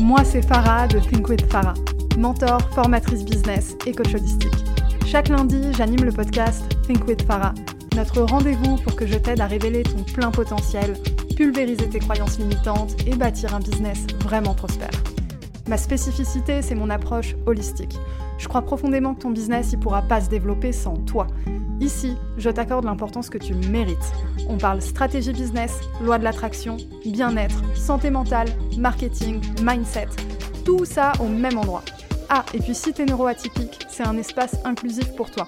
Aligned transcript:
Moi, 0.00 0.24
c'est 0.24 0.46
Farah 0.46 0.86
de 0.86 0.98
Think 0.98 1.26
with 1.30 1.50
Farah, 1.50 1.72
mentor, 2.18 2.60
formatrice 2.74 3.24
business 3.24 3.76
et 3.86 3.92
coach 3.92 4.14
holistique. 4.14 4.52
Chaque 5.06 5.30
lundi, 5.30 5.58
j'anime 5.72 6.04
le 6.04 6.12
podcast 6.12 6.64
Think 6.86 7.06
with 7.08 7.22
Farah, 7.22 7.54
notre 7.96 8.20
rendez-vous 8.20 8.76
pour 8.76 8.94
que 8.94 9.06
je 9.06 9.16
t'aide 9.16 9.40
à 9.40 9.46
révéler 9.46 9.84
ton 9.84 10.02
plein 10.02 10.30
potentiel, 10.30 10.98
pulvériser 11.34 11.88
tes 11.88 11.98
croyances 11.98 12.38
limitantes 12.38 12.94
et 13.06 13.16
bâtir 13.16 13.54
un 13.54 13.60
business 13.60 14.06
vraiment 14.22 14.54
prospère. 14.54 14.90
Ma 15.66 15.78
spécificité, 15.78 16.60
c'est 16.60 16.74
mon 16.74 16.90
approche 16.90 17.34
holistique. 17.46 17.98
Je 18.36 18.48
crois 18.48 18.62
profondément 18.62 19.14
que 19.14 19.22
ton 19.22 19.30
business 19.30 19.72
ne 19.72 19.78
pourra 19.78 20.02
pas 20.02 20.20
se 20.20 20.28
développer 20.28 20.72
sans 20.72 20.96
toi. 20.98 21.26
Ici, 21.80 22.16
je 22.38 22.48
t'accorde 22.48 22.84
l'importance 22.84 23.28
que 23.28 23.38
tu 23.38 23.54
mérites. 23.54 24.12
On 24.48 24.56
parle 24.56 24.80
stratégie 24.80 25.32
business, 25.32 25.80
loi 26.00 26.18
de 26.18 26.24
l'attraction, 26.24 26.78
bien-être, 27.04 27.62
santé 27.74 28.10
mentale, 28.10 28.48
marketing, 28.78 29.40
mindset. 29.62 30.08
Tout 30.64 30.84
ça 30.84 31.12
au 31.20 31.28
même 31.28 31.58
endroit. 31.58 31.82
Ah, 32.28 32.44
et 32.54 32.58
puis 32.58 32.74
si 32.74 32.92
t'es 32.92 33.04
neuroatypique, 33.04 33.86
c'est 33.88 34.06
un 34.06 34.16
espace 34.16 34.56
inclusif 34.64 35.14
pour 35.16 35.30
toi. 35.30 35.46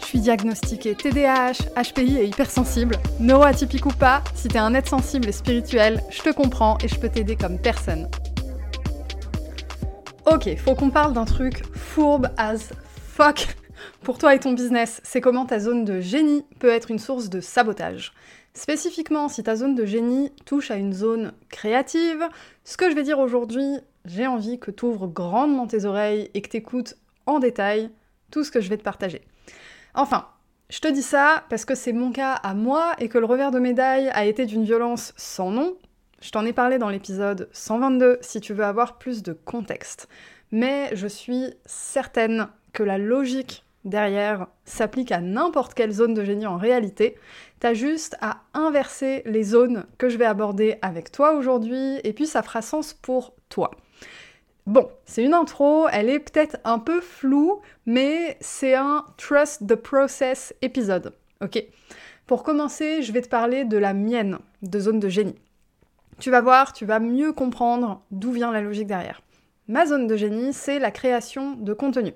Je 0.00 0.06
suis 0.06 0.20
diagnostiquée 0.20 0.94
TDAH, 0.94 1.64
HPI 1.76 2.18
et 2.18 2.26
hypersensible. 2.26 2.96
Neuroatypique 3.20 3.86
ou 3.86 3.90
pas, 3.90 4.22
si 4.34 4.48
t'es 4.48 4.58
un 4.58 4.74
être 4.74 4.88
sensible 4.88 5.28
et 5.28 5.32
spirituel, 5.32 6.02
je 6.10 6.22
te 6.22 6.32
comprends 6.32 6.78
et 6.82 6.88
je 6.88 6.98
peux 6.98 7.08
t'aider 7.08 7.36
comme 7.36 7.58
personne. 7.58 8.08
Ok, 10.26 10.56
faut 10.56 10.74
qu'on 10.74 10.90
parle 10.90 11.12
d'un 11.12 11.26
truc 11.26 11.62
fourbe 11.74 12.28
as 12.38 12.72
fuck 13.14 13.56
pour 14.02 14.18
toi 14.18 14.34
et 14.34 14.40
ton 14.40 14.52
business. 14.52 15.00
C'est 15.04 15.20
comment 15.20 15.46
ta 15.46 15.58
zone 15.58 15.84
de 15.84 16.00
génie 16.00 16.44
peut 16.58 16.68
être 16.68 16.90
une 16.90 16.98
source 16.98 17.28
de 17.28 17.40
sabotage. 17.40 18.12
Spécifiquement, 18.54 19.28
si 19.28 19.42
ta 19.42 19.56
zone 19.56 19.74
de 19.74 19.84
génie 19.84 20.30
touche 20.44 20.70
à 20.70 20.76
une 20.76 20.92
zone 20.92 21.32
créative, 21.48 22.28
ce 22.64 22.76
que 22.76 22.88
je 22.88 22.94
vais 22.94 23.02
dire 23.02 23.18
aujourd'hui, 23.18 23.78
j'ai 24.04 24.26
envie 24.26 24.60
que 24.60 24.70
tu 24.70 24.84
ouvres 24.84 25.08
grandement 25.08 25.66
tes 25.66 25.84
oreilles 25.84 26.30
et 26.34 26.40
que 26.40 26.48
tu 26.48 26.58
écoutes 26.58 26.94
en 27.26 27.40
détail 27.40 27.90
tout 28.30 28.44
ce 28.44 28.50
que 28.50 28.60
je 28.60 28.68
vais 28.68 28.76
te 28.76 28.82
partager. 28.82 29.22
Enfin, 29.94 30.28
je 30.70 30.78
te 30.78 30.88
dis 30.88 31.02
ça 31.02 31.44
parce 31.50 31.64
que 31.64 31.74
c'est 31.74 31.92
mon 31.92 32.12
cas 32.12 32.32
à 32.32 32.54
moi 32.54 32.94
et 32.98 33.08
que 33.08 33.18
le 33.18 33.26
revers 33.26 33.50
de 33.50 33.58
médaille 33.58 34.08
a 34.08 34.24
été 34.24 34.46
d'une 34.46 34.64
violence 34.64 35.12
sans 35.16 35.50
nom. 35.50 35.76
Je 36.22 36.30
t'en 36.30 36.46
ai 36.46 36.52
parlé 36.52 36.78
dans 36.78 36.88
l'épisode 36.88 37.48
122 37.52 38.18
si 38.20 38.40
tu 38.40 38.54
veux 38.54 38.64
avoir 38.64 38.98
plus 38.98 39.22
de 39.22 39.32
contexte. 39.32 40.08
Mais 40.52 40.94
je 40.94 41.06
suis 41.06 41.54
certaine 41.66 42.48
que 42.72 42.82
la 42.82 42.98
logique 42.98 43.63
derrière 43.84 44.46
s'applique 44.64 45.12
à 45.12 45.20
n'importe 45.20 45.74
quelle 45.74 45.92
zone 45.92 46.14
de 46.14 46.24
génie 46.24 46.46
en 46.46 46.56
réalité. 46.56 47.16
T'as 47.60 47.74
juste 47.74 48.16
à 48.20 48.42
inverser 48.54 49.22
les 49.26 49.42
zones 49.42 49.84
que 49.98 50.08
je 50.08 50.18
vais 50.18 50.24
aborder 50.24 50.78
avec 50.82 51.12
toi 51.12 51.34
aujourd'hui 51.34 52.00
et 52.04 52.12
puis 52.12 52.26
ça 52.26 52.42
fera 52.42 52.62
sens 52.62 52.94
pour 52.94 53.34
toi. 53.48 53.70
Bon, 54.66 54.88
c'est 55.04 55.22
une 55.22 55.34
intro, 55.34 55.88
elle 55.92 56.08
est 56.08 56.20
peut-être 56.20 56.56
un 56.64 56.78
peu 56.78 57.02
floue, 57.02 57.60
mais 57.84 58.38
c'est 58.40 58.74
un 58.74 59.04
Trust 59.18 59.66
the 59.66 59.74
Process 59.74 60.54
épisode. 60.62 61.12
Ok 61.42 61.62
Pour 62.26 62.42
commencer, 62.42 63.02
je 63.02 63.12
vais 63.12 63.20
te 63.20 63.28
parler 63.28 63.66
de 63.66 63.76
la 63.76 63.92
mienne 63.92 64.38
de 64.62 64.80
zone 64.80 65.00
de 65.00 65.10
génie. 65.10 65.34
Tu 66.18 66.30
vas 66.30 66.40
voir, 66.40 66.72
tu 66.72 66.86
vas 66.86 66.98
mieux 66.98 67.32
comprendre 67.32 68.02
d'où 68.10 68.32
vient 68.32 68.52
la 68.52 68.62
logique 68.62 68.86
derrière. 68.86 69.20
Ma 69.68 69.84
zone 69.84 70.06
de 70.06 70.16
génie, 70.16 70.52
c'est 70.52 70.78
la 70.78 70.90
création 70.90 71.52
de 71.56 71.74
contenu. 71.74 72.12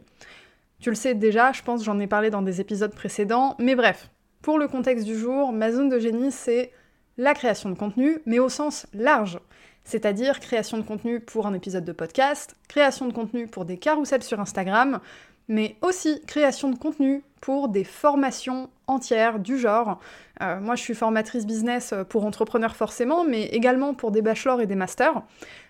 Tu 0.80 0.90
le 0.90 0.94
sais 0.94 1.14
déjà, 1.14 1.52
je 1.52 1.62
pense 1.62 1.84
j'en 1.84 1.98
ai 1.98 2.06
parlé 2.06 2.30
dans 2.30 2.42
des 2.42 2.60
épisodes 2.60 2.94
précédents, 2.94 3.56
mais 3.58 3.74
bref, 3.74 4.10
pour 4.42 4.58
le 4.58 4.68
contexte 4.68 5.04
du 5.04 5.18
jour, 5.18 5.52
ma 5.52 5.72
zone 5.72 5.88
de 5.88 5.98
génie, 5.98 6.30
c'est 6.30 6.72
la 7.16 7.34
création 7.34 7.68
de 7.68 7.74
contenu, 7.74 8.18
mais 8.26 8.38
au 8.38 8.48
sens 8.48 8.86
large. 8.94 9.40
C'est-à-dire 9.82 10.38
création 10.38 10.78
de 10.78 10.82
contenu 10.82 11.18
pour 11.18 11.46
un 11.46 11.54
épisode 11.54 11.84
de 11.84 11.92
podcast, 11.92 12.54
création 12.68 13.06
de 13.06 13.12
contenu 13.12 13.48
pour 13.48 13.64
des 13.64 13.78
carousels 13.78 14.22
sur 14.22 14.38
Instagram, 14.38 15.00
mais 15.48 15.76
aussi 15.82 16.22
création 16.26 16.70
de 16.70 16.78
contenu 16.78 17.24
pour 17.40 17.68
des 17.68 17.84
formations 17.84 18.68
entières 18.86 19.38
du 19.38 19.58
genre. 19.58 20.00
Euh, 20.42 20.60
moi, 20.60 20.74
je 20.74 20.82
suis 20.82 20.94
formatrice 20.94 21.46
business 21.46 21.94
pour 22.08 22.24
entrepreneurs 22.24 22.76
forcément, 22.76 23.24
mais 23.24 23.44
également 23.46 23.94
pour 23.94 24.10
des 24.10 24.22
bachelors 24.22 24.60
et 24.60 24.66
des 24.66 24.74
masters. 24.74 25.22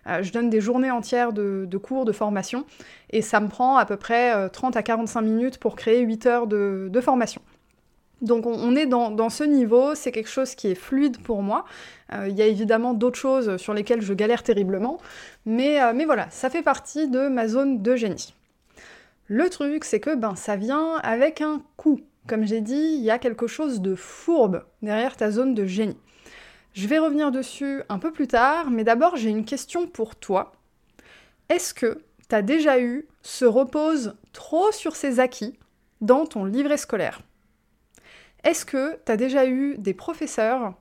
Euh, 0.06 0.22
je 0.22 0.32
donne 0.32 0.50
des 0.50 0.60
journées 0.60 0.90
entières 0.90 1.32
de, 1.32 1.76
cours, 1.78 2.04
de 2.04 2.12
formation, 2.12 2.64
et 3.10 3.22
ça 3.22 3.40
me 3.40 3.48
prend 3.48 3.76
à 3.76 3.84
peu 3.84 3.96
près 3.96 4.48
30 4.50 4.76
euh, 4.76 4.78
à 4.78 4.82
45 4.82 5.20
minutes 5.22 5.58
pour 5.58 5.76
créer 5.76 6.00
8 6.00 6.26
heures 6.26 6.46
de, 6.46 7.00
formation. 7.00 7.40
Donc 8.20 8.46
on, 8.46 8.74
est 8.74 8.86
dans, 8.86 9.30
ce 9.30 9.44
niveau, 9.44 9.94
c'est 9.94 10.10
quelque 10.10 10.28
chose 10.28 10.56
qui 10.56 10.68
est 10.68 10.74
fluide 10.74 11.22
pour 11.22 11.42
moi. 11.42 11.64
Il 12.26 12.36
y 12.36 12.42
a 12.42 12.46
évidemment 12.46 12.92
d'autres 12.92 13.18
choses 13.18 13.58
sur 13.58 13.74
lesquelles 13.74 14.00
je 14.00 14.12
galère 14.12 14.42
terriblement, 14.42 14.98
mais, 15.46 15.78
mais 15.94 16.04
voilà, 16.04 16.26
ça 16.30 16.50
fait 16.50 16.62
partie 16.62 17.06
de 17.06 17.28
ma 17.28 17.46
zone 17.46 17.80
de 17.80 17.94
génie. 17.94 18.34
Le 19.30 19.50
truc, 19.50 19.84
c'est 19.84 20.00
que 20.00 20.14
ben, 20.14 20.36
ça 20.36 20.56
vient 20.56 20.96
avec 20.96 21.42
un 21.42 21.62
coût. 21.76 22.00
Comme 22.26 22.46
j'ai 22.46 22.62
dit, 22.62 22.94
il 22.96 23.02
y 23.02 23.10
a 23.10 23.18
quelque 23.18 23.46
chose 23.46 23.82
de 23.82 23.94
fourbe 23.94 24.64
derrière 24.80 25.16
ta 25.16 25.30
zone 25.30 25.54
de 25.54 25.66
génie. 25.66 25.98
Je 26.72 26.88
vais 26.88 26.98
revenir 26.98 27.30
dessus 27.30 27.82
un 27.90 27.98
peu 27.98 28.10
plus 28.10 28.26
tard, 28.26 28.70
mais 28.70 28.84
d'abord 28.84 29.16
j'ai 29.16 29.28
une 29.28 29.44
question 29.44 29.86
pour 29.86 30.16
toi. 30.16 30.52
Est-ce 31.50 31.74
que 31.74 32.02
tu 32.28 32.34
as 32.34 32.42
déjà 32.42 32.80
eu 32.80 33.06
se 33.22 33.44
repose 33.44 34.16
trop 34.32 34.72
sur 34.72 34.96
ses 34.96 35.20
acquis 35.20 35.58
dans 36.00 36.24
ton 36.24 36.44
livret 36.44 36.78
scolaire? 36.78 37.20
Est-ce 38.44 38.64
que 38.64 38.98
tu 39.04 39.12
as 39.12 39.16
déjà 39.16 39.46
eu 39.46 39.76
des 39.76 39.94
professeurs 39.94 40.74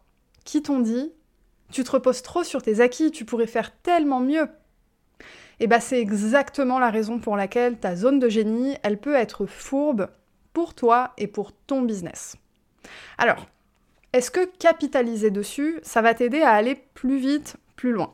qui 0.46 0.62
t'ont 0.62 0.80
dit 0.80 1.12
tu 1.70 1.84
te 1.84 1.92
reposes 1.92 2.22
trop 2.22 2.44
sur 2.44 2.62
tes 2.62 2.80
acquis, 2.80 3.12
tu 3.12 3.26
pourrais 3.26 3.48
faire 3.48 3.76
tellement 3.82 4.22
mieux 4.22 4.48
et 5.60 5.68
ben, 5.68 5.80
c'est 5.80 6.00
exactement 6.00 6.80
la 6.80 6.90
raison 6.90 7.20
pour 7.20 7.36
laquelle 7.36 7.78
ta 7.78 7.96
zone 7.96 8.20
de 8.20 8.30
génie, 8.30 8.76
elle 8.84 9.00
peut 9.00 9.16
être 9.16 9.46
fourbe 9.46 10.10
pour 10.54 10.74
toi 10.74 11.14
et 11.18 11.28
pour 11.28 11.52
ton 11.52 11.82
business. 11.82 12.36
Alors, 13.18 13.46
est-ce 14.14 14.32
que 14.32 14.46
capitaliser 14.58 15.32
dessus, 15.32 15.80
ça 15.84 16.02
va 16.02 16.14
t'aider 16.14 16.42
à 16.42 16.52
aller 16.52 16.76
plus 16.94 17.18
vite, 17.18 17.58
plus 17.76 17.92
loin? 17.92 18.14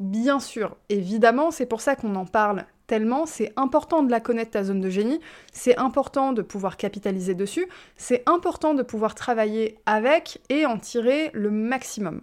Bien 0.00 0.40
sûr, 0.40 0.76
évidemment, 0.88 1.50
c'est 1.50 1.66
pour 1.66 1.80
ça 1.80 1.96
qu'on 1.96 2.14
en 2.14 2.26
parle 2.26 2.64
tellement, 2.86 3.26
c'est 3.26 3.52
important 3.56 4.02
de 4.02 4.10
la 4.10 4.20
connaître 4.20 4.52
ta 4.52 4.64
zone 4.64 4.80
de 4.80 4.88
génie, 4.88 5.20
c'est 5.52 5.76
important 5.78 6.32
de 6.32 6.42
pouvoir 6.42 6.76
capitaliser 6.76 7.34
dessus, 7.34 7.68
c'est 7.96 8.22
important 8.26 8.74
de 8.74 8.82
pouvoir 8.82 9.14
travailler 9.14 9.78
avec 9.86 10.40
et 10.48 10.66
en 10.66 10.78
tirer 10.78 11.30
le 11.34 11.50
maximum. 11.50 12.22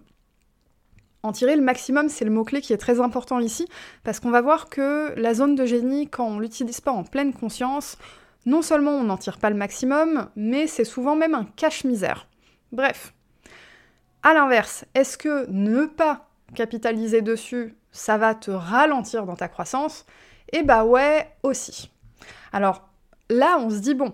En 1.26 1.32
tirer 1.32 1.56
le 1.56 1.62
maximum, 1.62 2.08
c'est 2.08 2.24
le 2.24 2.30
mot-clé 2.30 2.60
qui 2.60 2.72
est 2.72 2.78
très 2.78 3.00
important 3.00 3.40
ici, 3.40 3.66
parce 4.04 4.20
qu'on 4.20 4.30
va 4.30 4.40
voir 4.40 4.68
que 4.68 5.12
la 5.16 5.34
zone 5.34 5.56
de 5.56 5.66
génie, 5.66 6.06
quand 6.08 6.24
on 6.24 6.38
l'utilise 6.38 6.80
pas 6.80 6.92
en 6.92 7.02
pleine 7.02 7.32
conscience, 7.32 7.98
non 8.44 8.62
seulement 8.62 8.92
on 8.92 9.02
n'en 9.02 9.16
tire 9.16 9.38
pas 9.38 9.50
le 9.50 9.56
maximum, 9.56 10.28
mais 10.36 10.68
c'est 10.68 10.84
souvent 10.84 11.16
même 11.16 11.34
un 11.34 11.44
cache-misère. 11.56 12.28
Bref. 12.70 13.12
À 14.22 14.34
l'inverse, 14.34 14.84
est-ce 14.94 15.18
que 15.18 15.50
ne 15.50 15.86
pas 15.86 16.28
capitaliser 16.54 17.22
dessus, 17.22 17.74
ça 17.90 18.18
va 18.18 18.36
te 18.36 18.52
ralentir 18.52 19.26
dans 19.26 19.34
ta 19.34 19.48
croissance? 19.48 20.06
Eh 20.52 20.62
bah 20.62 20.84
ouais, 20.84 21.28
aussi. 21.42 21.90
Alors 22.52 22.88
là, 23.30 23.58
on 23.58 23.68
se 23.68 23.78
dit, 23.78 23.94
bon, 23.94 24.12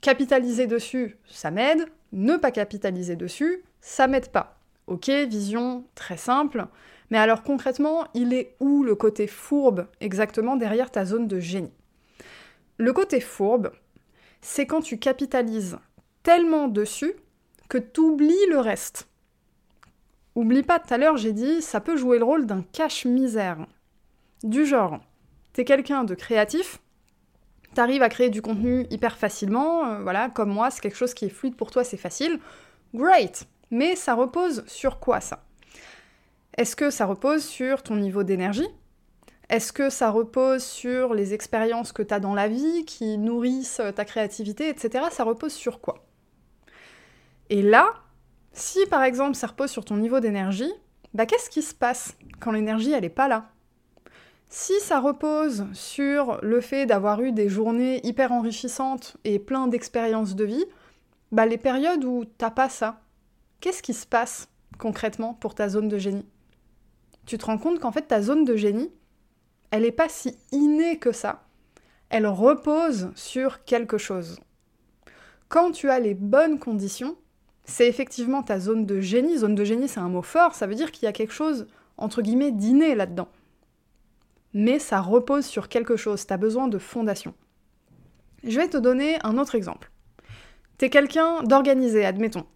capitaliser 0.00 0.66
dessus, 0.66 1.16
ça 1.30 1.52
m'aide, 1.52 1.86
ne 2.10 2.36
pas 2.36 2.50
capitaliser 2.50 3.14
dessus, 3.14 3.62
ça 3.80 4.08
m'aide 4.08 4.32
pas. 4.32 4.59
Ok, 4.90 5.08
vision 5.08 5.84
très 5.94 6.16
simple. 6.16 6.66
Mais 7.10 7.18
alors 7.18 7.44
concrètement, 7.44 8.08
il 8.12 8.34
est 8.34 8.56
où 8.58 8.82
le 8.82 8.96
côté 8.96 9.28
fourbe 9.28 9.86
exactement 10.00 10.56
derrière 10.56 10.90
ta 10.90 11.04
zone 11.04 11.28
de 11.28 11.38
génie? 11.38 11.72
Le 12.76 12.92
côté 12.92 13.20
fourbe, 13.20 13.70
c'est 14.40 14.66
quand 14.66 14.80
tu 14.80 14.98
capitalises 14.98 15.78
tellement 16.24 16.66
dessus 16.66 17.14
que 17.68 17.78
tu 17.78 18.00
oublies 18.00 18.46
le 18.48 18.58
reste. 18.58 19.08
Oublie 20.34 20.64
pas, 20.64 20.80
tout 20.80 20.92
à 20.92 20.98
l'heure 20.98 21.16
j'ai 21.16 21.32
dit, 21.32 21.62
ça 21.62 21.80
peut 21.80 21.96
jouer 21.96 22.18
le 22.18 22.24
rôle 22.24 22.46
d'un 22.46 22.62
cache-misère. 22.72 23.64
Du 24.42 24.66
genre, 24.66 24.98
t'es 25.52 25.64
quelqu'un 25.64 26.02
de 26.02 26.16
créatif, 26.16 26.80
t'arrives 27.74 28.02
à 28.02 28.08
créer 28.08 28.30
du 28.30 28.42
contenu 28.42 28.88
hyper 28.90 29.16
facilement, 29.16 29.86
euh, 29.86 30.02
voilà, 30.02 30.30
comme 30.30 30.50
moi, 30.50 30.72
c'est 30.72 30.80
quelque 30.80 30.96
chose 30.96 31.14
qui 31.14 31.26
est 31.26 31.30
fluide 31.30 31.54
pour 31.54 31.70
toi, 31.70 31.84
c'est 31.84 31.96
facile. 31.96 32.40
Great 32.92 33.46
mais 33.70 33.96
ça 33.96 34.14
repose 34.14 34.64
sur 34.66 35.00
quoi 35.00 35.20
ça? 35.20 35.44
Est-ce 36.56 36.76
que 36.76 36.90
ça 36.90 37.06
repose 37.06 37.44
sur 37.44 37.82
ton 37.82 37.96
niveau 37.96 38.22
d'énergie? 38.22 38.68
Est-ce 39.48 39.72
que 39.72 39.90
ça 39.90 40.10
repose 40.10 40.62
sur 40.62 41.14
les 41.14 41.34
expériences 41.34 41.92
que 41.92 42.02
tu 42.02 42.14
as 42.14 42.20
dans 42.20 42.34
la 42.34 42.48
vie 42.48 42.84
qui 42.84 43.18
nourrissent 43.18 43.82
ta 43.96 44.04
créativité, 44.04 44.68
etc. 44.68 45.06
Ça 45.10 45.24
repose 45.24 45.52
sur 45.52 45.80
quoi? 45.80 46.04
Et 47.48 47.62
là, 47.62 47.94
si 48.52 48.78
par 48.86 49.02
exemple 49.02 49.34
ça 49.34 49.48
repose 49.48 49.70
sur 49.70 49.84
ton 49.84 49.96
niveau 49.96 50.20
d'énergie, 50.20 50.72
bah 51.14 51.26
qu'est-ce 51.26 51.50
qui 51.50 51.62
se 51.62 51.74
passe 51.74 52.16
quand 52.38 52.52
l'énergie 52.52 52.92
elle 52.92 53.04
est 53.04 53.08
pas 53.08 53.26
là? 53.26 53.50
Si 54.48 54.78
ça 54.80 55.00
repose 55.00 55.66
sur 55.72 56.38
le 56.42 56.60
fait 56.60 56.86
d'avoir 56.86 57.20
eu 57.20 57.32
des 57.32 57.48
journées 57.48 58.04
hyper 58.04 58.32
enrichissantes 58.32 59.16
et 59.24 59.38
plein 59.38 59.66
d'expériences 59.68 60.34
de 60.34 60.44
vie, 60.44 60.64
bah 61.32 61.46
les 61.46 61.58
périodes 61.58 62.04
où 62.04 62.24
t'as 62.24 62.50
pas 62.50 62.68
ça, 62.68 63.00
qu'est-ce 63.60 63.82
qui 63.82 63.94
se 63.94 64.06
passe 64.06 64.48
concrètement 64.78 65.34
pour 65.34 65.54
ta 65.54 65.68
zone 65.68 65.88
de 65.88 65.98
génie? 65.98 66.26
Tu 67.26 67.38
te 67.38 67.46
rends 67.46 67.58
compte 67.58 67.80
qu'en 67.80 67.92
fait 67.92 68.02
ta 68.08 68.22
zone 68.22 68.44
de 68.44 68.56
génie, 68.56 68.90
elle 69.70 69.82
n'est 69.82 69.92
pas 69.92 70.08
si 70.08 70.36
innée 70.52 70.98
que 70.98 71.12
ça. 71.12 71.44
Elle 72.08 72.26
repose 72.26 73.10
sur 73.14 73.64
quelque 73.64 73.98
chose. 73.98 74.40
Quand 75.48 75.70
tu 75.70 75.90
as 75.90 76.00
les 76.00 76.14
bonnes 76.14 76.58
conditions, 76.58 77.16
c'est 77.64 77.88
effectivement 77.88 78.42
ta 78.42 78.58
zone 78.58 78.84
de 78.84 79.00
génie. 79.00 79.38
Zone 79.38 79.54
de 79.54 79.64
génie, 79.64 79.88
c'est 79.88 80.00
un 80.00 80.08
mot 80.08 80.22
fort, 80.22 80.54
ça 80.54 80.66
veut 80.66 80.74
dire 80.74 80.90
qu'il 80.90 81.04
y 81.04 81.08
a 81.08 81.12
quelque 81.12 81.32
chose, 81.32 81.68
entre 81.96 82.22
guillemets, 82.22 82.50
d'inné 82.50 82.94
là-dedans. 82.94 83.28
Mais 84.54 84.80
ça 84.80 85.00
repose 85.00 85.46
sur 85.46 85.68
quelque 85.68 85.96
chose, 85.96 86.26
tu 86.26 86.32
as 86.32 86.36
besoin 86.36 86.66
de 86.66 86.78
fondation. 86.78 87.34
Je 88.42 88.58
vais 88.58 88.68
te 88.68 88.76
donner 88.76 89.18
un 89.22 89.38
autre 89.38 89.54
exemple. 89.54 89.90
T'es 90.78 90.90
quelqu'un 90.90 91.42
d'organisé, 91.42 92.04
admettons. 92.04 92.46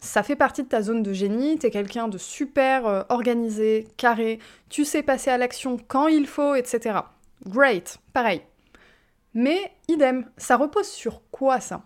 Ça 0.00 0.22
fait 0.22 0.36
partie 0.36 0.62
de 0.62 0.68
ta 0.68 0.82
zone 0.82 1.02
de 1.02 1.12
génie, 1.12 1.58
t'es 1.58 1.70
quelqu'un 1.70 2.08
de 2.08 2.18
super 2.18 2.86
euh, 2.86 3.02
organisé, 3.08 3.88
carré, 3.96 4.38
tu 4.68 4.84
sais 4.84 5.02
passer 5.02 5.30
à 5.30 5.38
l'action 5.38 5.78
quand 5.88 6.08
il 6.08 6.26
faut, 6.26 6.54
etc. 6.54 6.98
Great, 7.46 7.98
pareil. 8.12 8.42
Mais 9.34 9.72
idem, 9.88 10.26
ça 10.36 10.56
repose 10.56 10.88
sur 10.88 11.22
quoi 11.30 11.60
ça? 11.60 11.82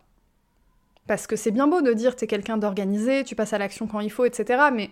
Parce 1.07 1.27
que 1.27 1.35
c'est 1.35 1.51
bien 1.51 1.67
beau 1.67 1.83
de 1.83 1.93
dire 1.93 2.15
t'es 2.15 2.27
quelqu'un 2.27 2.57
d'organisé, 2.57 3.25
tu 3.25 3.35
passes 3.35 3.53
à 3.53 3.59
l'action 3.59 3.87
quand 3.87 4.01
il 4.01 4.11
faut, 4.11 4.25
etc. 4.25 4.69
Mais 4.73 4.91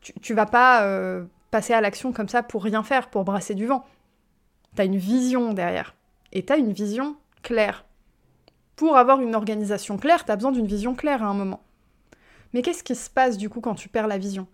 tu, 0.00 0.34
vas 0.34 0.46
pas 0.46 0.82
euh, 0.82 1.24
passer 1.50 1.72
à 1.72 1.80
l'action 1.80 2.12
comme 2.12 2.28
ça 2.28 2.42
pour 2.42 2.64
rien 2.64 2.82
faire, 2.82 3.10
pour 3.10 3.24
brasser 3.24 3.54
du 3.54 3.66
vent. 3.66 3.84
T'as 4.74 4.84
une 4.84 4.96
vision 4.96 5.52
derrière. 5.52 5.94
Et 6.32 6.44
t'as 6.44 6.58
une 6.58 6.72
vision 6.72 7.16
claire. 7.42 7.84
Pour 8.74 8.96
avoir 8.96 9.20
une 9.20 9.34
organisation 9.34 9.96
claire, 9.96 10.24
t'as 10.24 10.36
besoin 10.36 10.52
d'une 10.52 10.66
vision 10.66 10.94
claire 10.94 11.22
à 11.22 11.26
un 11.26 11.34
moment. 11.34 11.62
Mais 12.56 12.62
qu'est-ce 12.62 12.82
qui 12.82 12.94
se 12.94 13.10
passe 13.10 13.36
du 13.36 13.48
coup 13.48 13.60
quand 13.60 13.74
tu 13.76 13.88
perds 13.88 14.08
la 14.08 14.18
vision? 14.18 14.48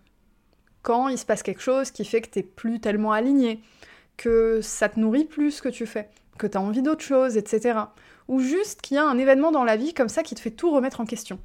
Quand 0.83 1.07
il 1.07 1.17
se 1.17 1.25
passe 1.25 1.41
quelque 1.41 1.61
chose 1.61 1.89
qui 1.89 2.03
fait 2.03 2.21
que 2.21 2.29
t'es 2.29 2.43
plus 2.43 2.79
tellement 2.79 3.13
aligné, 3.13 3.63
que 4.17 4.59
ça 4.61 4.89
te 4.89 4.99
nourrit 4.99 5.23
plus 5.23 5.51
ce 5.51 5.61
que 5.63 5.69
tu 5.69 5.87
fais, 5.87 6.09
que 6.37 6.45
t'as 6.45 6.59
envie 6.59 6.81
d'autre 6.81 7.03
chose, 7.03 7.37
etc 7.37 7.79
ou 8.27 8.39
juste 8.39 8.81
qu'il 8.81 8.95
y 8.95 8.99
a 8.99 9.05
un 9.05 9.17
événement 9.17 9.51
dans 9.51 9.63
la 9.63 9.77
vie 9.77 9.93
comme 9.93 10.09
ça 10.09 10.23
qui 10.23 10.35
te 10.35 10.39
fait 10.39 10.51
tout 10.51 10.71
remettre 10.71 11.01
en 11.01 11.05
question. 11.05 11.39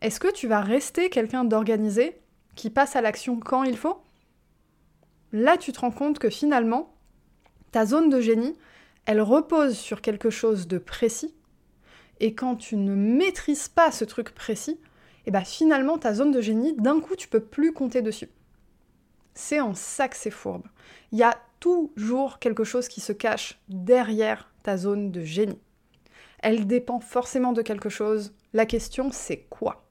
Est-ce 0.00 0.20
que 0.20 0.32
tu 0.32 0.46
vas 0.46 0.60
rester 0.60 1.10
quelqu'un 1.10 1.44
d'organisé, 1.44 2.18
qui 2.54 2.70
passe 2.70 2.96
à 2.96 3.00
l'action 3.00 3.40
quand 3.40 3.64
il 3.64 3.76
faut? 3.76 4.00
Là, 5.32 5.56
tu 5.56 5.72
te 5.72 5.80
rends 5.80 5.90
compte 5.90 6.18
que 6.18 6.30
finalement, 6.30 6.94
ta 7.72 7.86
zone 7.86 8.10
de 8.10 8.20
génie, 8.20 8.56
elle 9.06 9.20
repose 9.20 9.76
sur 9.76 10.00
quelque 10.00 10.30
chose 10.30 10.68
de 10.68 10.78
précis, 10.78 11.34
et 12.20 12.34
quand 12.34 12.56
tu 12.56 12.76
ne 12.76 12.94
maîtrises 12.94 13.68
pas 13.68 13.90
ce 13.90 14.04
truc 14.04 14.32
précis, 14.34 14.78
et 15.26 15.30
ben 15.30 15.44
finalement, 15.44 15.98
ta 15.98 16.14
zone 16.14 16.32
de 16.32 16.40
génie, 16.40 16.74
d'un 16.74 17.00
coup, 17.00 17.16
tu 17.16 17.28
peux 17.28 17.40
plus 17.40 17.72
compter 17.72 18.02
dessus. 18.02 18.28
C'est 19.34 19.60
en 19.60 19.74
ça 19.74 20.08
que 20.08 20.16
c'est 20.16 20.30
fourbe. 20.30 20.64
Il 21.12 21.18
y 21.18 21.22
a 21.22 21.36
toujours 21.60 22.38
quelque 22.38 22.64
chose 22.64 22.88
qui 22.88 23.00
se 23.00 23.12
cache 23.12 23.58
derrière 23.68 24.50
ta 24.62 24.76
zone 24.76 25.10
de 25.10 25.22
génie. 25.22 25.60
Elle 26.40 26.66
dépend 26.66 27.00
forcément 27.00 27.52
de 27.52 27.62
quelque 27.62 27.88
chose. 27.88 28.34
La 28.52 28.66
question, 28.66 29.10
c'est 29.10 29.46
quoi? 29.48 29.86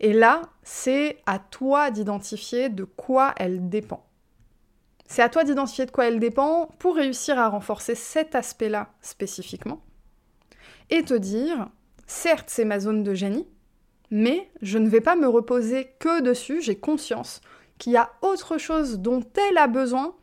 Et 0.00 0.12
là, 0.12 0.42
c'est 0.62 1.18
à 1.26 1.38
toi 1.38 1.90
d'identifier 1.90 2.68
de 2.68 2.84
quoi 2.84 3.34
elle 3.36 3.68
dépend. 3.68 4.06
C'est 5.06 5.22
à 5.22 5.28
toi 5.28 5.44
d'identifier 5.44 5.84
de 5.84 5.90
quoi 5.90 6.06
elle 6.06 6.20
dépend 6.20 6.70
pour 6.78 6.96
réussir 6.96 7.38
à 7.38 7.48
renforcer 7.48 7.94
cet 7.94 8.34
aspect-là 8.34 8.94
spécifiquement. 9.02 9.82
Et 10.88 11.04
te 11.04 11.14
dire, 11.14 11.68
certes, 12.06 12.48
c'est 12.48 12.64
ma 12.64 12.80
zone 12.80 13.02
de 13.02 13.12
génie, 13.12 13.46
mais 14.12 14.50
je 14.60 14.76
ne 14.76 14.90
vais 14.90 15.00
pas 15.00 15.16
me 15.16 15.26
reposer 15.26 15.88
que 15.98 16.20
dessus, 16.20 16.60
j'ai 16.60 16.76
conscience 16.76 17.40
qu'il 17.78 17.94
y 17.94 17.96
a 17.96 18.10
autre 18.20 18.58
chose 18.58 18.98
dont 18.98 19.24
elle 19.48 19.56
a 19.56 19.66
besoin 19.66 20.14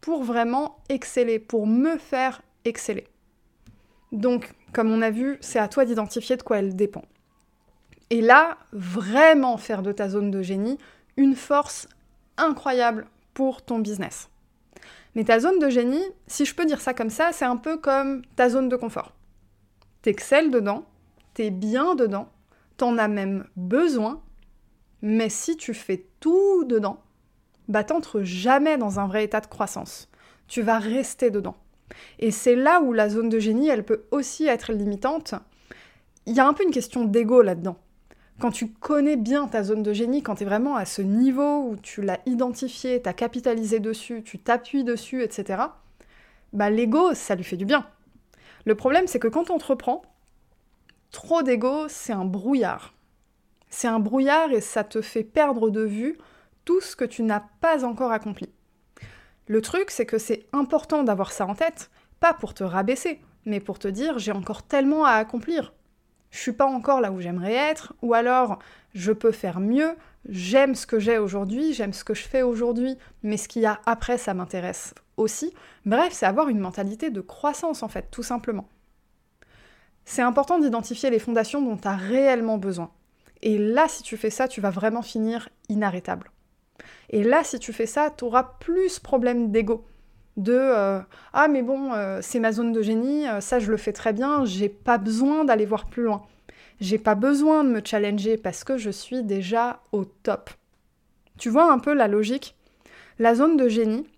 pour 0.00 0.22
vraiment 0.22 0.76
exceller, 0.88 1.40
pour 1.40 1.66
me 1.66 1.98
faire 1.98 2.42
exceller. 2.64 3.08
Donc, 4.12 4.52
comme 4.72 4.92
on 4.92 5.02
a 5.02 5.10
vu, 5.10 5.36
c'est 5.40 5.58
à 5.58 5.66
toi 5.66 5.84
d'identifier 5.84 6.36
de 6.36 6.42
quoi 6.42 6.58
elle 6.58 6.76
dépend. 6.76 7.02
Et 8.10 8.20
là, 8.20 8.56
vraiment 8.72 9.56
faire 9.56 9.82
de 9.82 9.90
ta 9.90 10.08
zone 10.08 10.30
de 10.30 10.40
génie 10.40 10.78
une 11.16 11.34
force 11.34 11.88
incroyable 12.36 13.08
pour 13.34 13.62
ton 13.62 13.80
business. 13.80 14.28
Mais 15.16 15.24
ta 15.24 15.40
zone 15.40 15.58
de 15.58 15.70
génie, 15.70 16.04
si 16.28 16.44
je 16.44 16.54
peux 16.54 16.66
dire 16.66 16.80
ça 16.80 16.94
comme 16.94 17.10
ça, 17.10 17.32
c'est 17.32 17.44
un 17.44 17.56
peu 17.56 17.78
comme 17.78 18.22
ta 18.36 18.48
zone 18.48 18.68
de 18.68 18.76
confort. 18.76 19.12
T'excelles 20.02 20.52
dedans, 20.52 20.84
t'es 21.34 21.50
bien 21.50 21.96
dedans, 21.96 22.28
t'en 22.76 22.98
as 22.98 23.08
même 23.08 23.46
besoin, 23.56 24.22
mais 25.02 25.28
si 25.28 25.56
tu 25.56 25.74
fais 25.74 26.06
tout 26.20 26.64
dedans, 26.64 26.98
bah 27.68 27.84
t'entres 27.84 28.22
jamais 28.22 28.76
dans 28.76 29.00
un 29.00 29.06
vrai 29.06 29.24
état 29.24 29.40
de 29.40 29.46
croissance. 29.46 30.08
Tu 30.48 30.62
vas 30.62 30.78
rester 30.78 31.30
dedans. 31.30 31.56
Et 32.18 32.30
c'est 32.30 32.56
là 32.56 32.80
où 32.80 32.92
la 32.92 33.08
zone 33.08 33.28
de 33.28 33.38
génie, 33.38 33.68
elle 33.68 33.84
peut 33.84 34.04
aussi 34.10 34.46
être 34.46 34.72
limitante. 34.72 35.34
Il 36.26 36.34
y 36.34 36.40
a 36.40 36.46
un 36.46 36.52
peu 36.52 36.64
une 36.64 36.70
question 36.70 37.04
d'ego 37.04 37.42
là-dedans. 37.42 37.76
Quand 38.40 38.50
tu 38.50 38.68
connais 38.68 39.16
bien 39.16 39.46
ta 39.46 39.62
zone 39.62 39.82
de 39.82 39.92
génie, 39.92 40.22
quand 40.22 40.36
tu 40.36 40.42
es 40.42 40.46
vraiment 40.46 40.74
à 40.74 40.84
ce 40.84 41.02
niveau 41.02 41.68
où 41.68 41.76
tu 41.76 42.02
l'as 42.02 42.18
identifié, 42.26 43.00
tu 43.00 43.08
as 43.08 43.12
capitalisé 43.12 43.78
dessus, 43.78 44.22
tu 44.24 44.38
t'appuies 44.38 44.84
dessus, 44.84 45.22
etc., 45.22 45.62
bah 46.52 46.70
l'ego, 46.70 47.14
ça 47.14 47.34
lui 47.34 47.44
fait 47.44 47.56
du 47.56 47.64
bien. 47.64 47.86
Le 48.64 48.74
problème, 48.74 49.06
c'est 49.06 49.18
que 49.18 49.28
quand 49.28 49.50
on 49.50 49.58
te 49.58 49.66
reprend, 49.66 50.02
trop 51.14 51.44
d'ego, 51.44 51.86
c'est 51.88 52.12
un 52.12 52.24
brouillard. 52.24 52.92
C'est 53.70 53.86
un 53.86 54.00
brouillard 54.00 54.50
et 54.50 54.60
ça 54.60 54.82
te 54.82 55.00
fait 55.00 55.22
perdre 55.22 55.70
de 55.70 55.82
vue 55.82 56.18
tout 56.64 56.80
ce 56.80 56.96
que 56.96 57.04
tu 57.04 57.22
n'as 57.22 57.44
pas 57.60 57.84
encore 57.84 58.10
accompli. 58.10 58.48
Le 59.46 59.62
truc, 59.62 59.92
c'est 59.92 60.06
que 60.06 60.18
c'est 60.18 60.44
important 60.52 61.04
d'avoir 61.04 61.30
ça 61.30 61.46
en 61.46 61.54
tête, 61.54 61.90
pas 62.18 62.34
pour 62.34 62.52
te 62.52 62.64
rabaisser, 62.64 63.20
mais 63.46 63.60
pour 63.60 63.78
te 63.78 63.86
dire 63.86 64.18
j'ai 64.18 64.32
encore 64.32 64.64
tellement 64.64 65.04
à 65.04 65.12
accomplir. 65.12 65.72
Je 66.32 66.40
suis 66.40 66.52
pas 66.52 66.66
encore 66.66 67.00
là 67.00 67.12
où 67.12 67.20
j'aimerais 67.20 67.54
être, 67.54 67.94
ou 68.02 68.12
alors 68.12 68.58
je 68.92 69.12
peux 69.12 69.32
faire 69.32 69.60
mieux, 69.60 69.94
j'aime 70.28 70.74
ce 70.74 70.84
que 70.84 70.98
j'ai 70.98 71.18
aujourd'hui, 71.18 71.74
j'aime 71.74 71.92
ce 71.92 72.02
que 72.02 72.14
je 72.14 72.26
fais 72.26 72.42
aujourd'hui, 72.42 72.98
mais 73.22 73.36
ce 73.36 73.46
qu'il 73.46 73.62
y 73.62 73.66
a 73.66 73.80
après, 73.86 74.18
ça 74.18 74.34
m'intéresse 74.34 74.94
aussi. 75.16 75.54
Bref, 75.86 76.12
c'est 76.12 76.26
avoir 76.26 76.48
une 76.48 76.58
mentalité 76.58 77.10
de 77.10 77.20
croissance 77.20 77.84
en 77.84 77.88
fait, 77.88 78.08
tout 78.10 78.24
simplement. 78.24 78.68
C'est 80.04 80.22
important 80.22 80.58
d'identifier 80.58 81.10
les 81.10 81.18
fondations 81.18 81.62
dont 81.62 81.76
tu 81.76 81.88
as 81.88 81.96
réellement 81.96 82.58
besoin. 82.58 82.90
Et 83.42 83.58
là, 83.58 83.86
si 83.88 84.02
tu 84.02 84.16
fais 84.16 84.30
ça, 84.30 84.48
tu 84.48 84.60
vas 84.60 84.70
vraiment 84.70 85.02
finir 85.02 85.48
inarrêtable. 85.68 86.30
Et 87.10 87.22
là, 87.22 87.44
si 87.44 87.58
tu 87.58 87.72
fais 87.72 87.86
ça, 87.86 88.10
tu 88.10 88.24
auras 88.24 88.56
plus 88.60 88.98
problème 88.98 89.50
d'ego. 89.50 89.84
De 90.36 90.52
euh, 90.52 90.98
ah 91.32 91.46
mais 91.46 91.62
bon 91.62 91.92
euh, 91.92 92.18
c'est 92.20 92.40
ma 92.40 92.50
zone 92.50 92.72
de 92.72 92.82
génie 92.82 93.28
euh, 93.28 93.40
ça 93.40 93.60
je 93.60 93.70
le 93.70 93.76
fais 93.76 93.92
très 93.92 94.12
bien 94.12 94.44
j'ai 94.44 94.68
pas 94.68 94.98
besoin 94.98 95.44
d'aller 95.44 95.64
voir 95.64 95.86
plus 95.86 96.02
loin 96.02 96.22
j'ai 96.80 96.98
pas 96.98 97.14
besoin 97.14 97.62
de 97.62 97.68
me 97.68 97.80
challenger 97.84 98.36
parce 98.36 98.64
que 98.64 98.76
je 98.76 98.90
suis 98.90 99.22
déjà 99.22 99.80
au 99.92 100.04
top 100.04 100.50
tu 101.38 101.50
vois 101.50 101.72
un 101.72 101.78
peu 101.78 101.94
la 101.94 102.08
logique? 102.08 102.56
La 103.20 103.36
zone 103.36 103.56
de 103.56 103.68
génie 103.68 104.08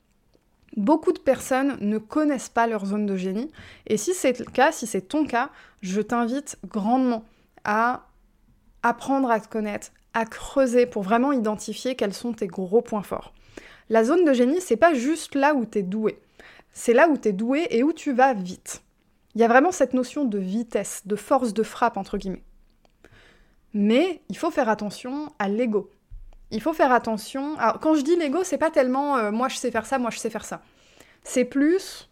beaucoup 0.79 1.13
de 1.13 1.19
personnes 1.19 1.77
ne 1.83 1.99
connaissent 1.99 2.49
pas 2.49 2.67
leur 2.67 2.87
zone 2.87 3.05
de 3.05 3.17
génie 3.17 3.53
et 3.87 3.99
si 3.99 4.15
c'est 4.15 4.39
le 4.39 4.47
cas 4.47 4.73
si 4.73 4.87
c'est 4.87 5.03
ton 5.03 5.27
cas 5.27 5.51
je 5.87 6.01
t'invite 6.01 6.59
grandement 6.67 7.25
à 7.65 8.07
apprendre 8.83 9.31
à 9.31 9.41
te 9.41 9.49
connaître 9.49 9.93
à 10.15 10.25
creuser 10.25 10.87
pour 10.87 11.03
vraiment 11.03 11.33
identifier 11.33 11.95
quels 11.95 12.15
sont 12.15 12.33
tes 12.33 12.47
gros 12.47 12.81
points 12.81 13.03
forts. 13.03 13.35
La 13.91 14.03
zone 14.03 14.25
de 14.25 14.33
génie, 14.33 14.63
c'est 14.63 14.79
pas 14.79 14.95
juste 14.95 15.35
là 15.35 15.55
où 15.55 15.67
tu 15.67 15.79
es 15.79 15.83
doué. 15.83 16.19
C'est 16.73 16.95
là 16.95 17.07
où 17.09 17.19
tu 17.19 17.29
es 17.29 17.33
doué 17.33 17.67
et 17.69 17.83
où 17.83 17.93
tu 17.93 18.13
vas 18.15 18.33
vite. 18.33 18.83
Il 19.35 19.43
y 19.43 19.45
a 19.45 19.49
vraiment 19.49 19.73
cette 19.73 19.93
notion 19.93 20.25
de 20.25 20.39
vitesse, 20.39 21.03
de 21.05 21.17
force 21.17 21.53
de 21.53 21.63
frappe, 21.63 21.99
entre 21.99 22.17
guillemets. 22.17 22.45
Mais 23.75 24.23
il 24.31 24.39
faut 24.39 24.51
faire 24.51 24.71
attention 24.71 25.31
à 25.39 25.49
l'ego. 25.49 25.91
Il 26.51 26.63
faut 26.63 26.73
faire 26.73 26.93
attention. 26.93 27.59
Alors, 27.59 27.79
quand 27.79 27.95
je 27.95 28.01
dis 28.01 28.17
l'ego, 28.17 28.43
c'est 28.43 28.57
pas 28.57 28.71
tellement 28.71 29.19
euh, 29.19 29.31
moi 29.31 29.49
je 29.49 29.57
sais 29.57 29.71
faire 29.71 29.85
ça, 29.85 29.99
moi 29.99 30.11
je 30.11 30.19
sais 30.19 30.31
faire 30.31 30.47
ça. 30.47 30.63
C'est 31.25 31.45
plus 31.45 32.09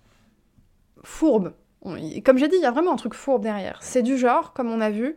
fourbe. 1.03 1.55
Comme 1.85 2.39
j'ai 2.39 2.49
dit, 2.49 2.57
il 2.57 2.63
y 2.63 2.67
a 2.67 2.71
vraiment 2.71 2.93
un 2.93 2.97
truc 2.97 3.15
fourbe 3.15 3.43
derrière. 3.43 3.79
C'est 3.83 4.03
du 4.03 4.17
genre, 4.17 4.53
comme 4.55 4.71
on 4.71 4.81
a 4.81 4.91
vu, 4.91 5.17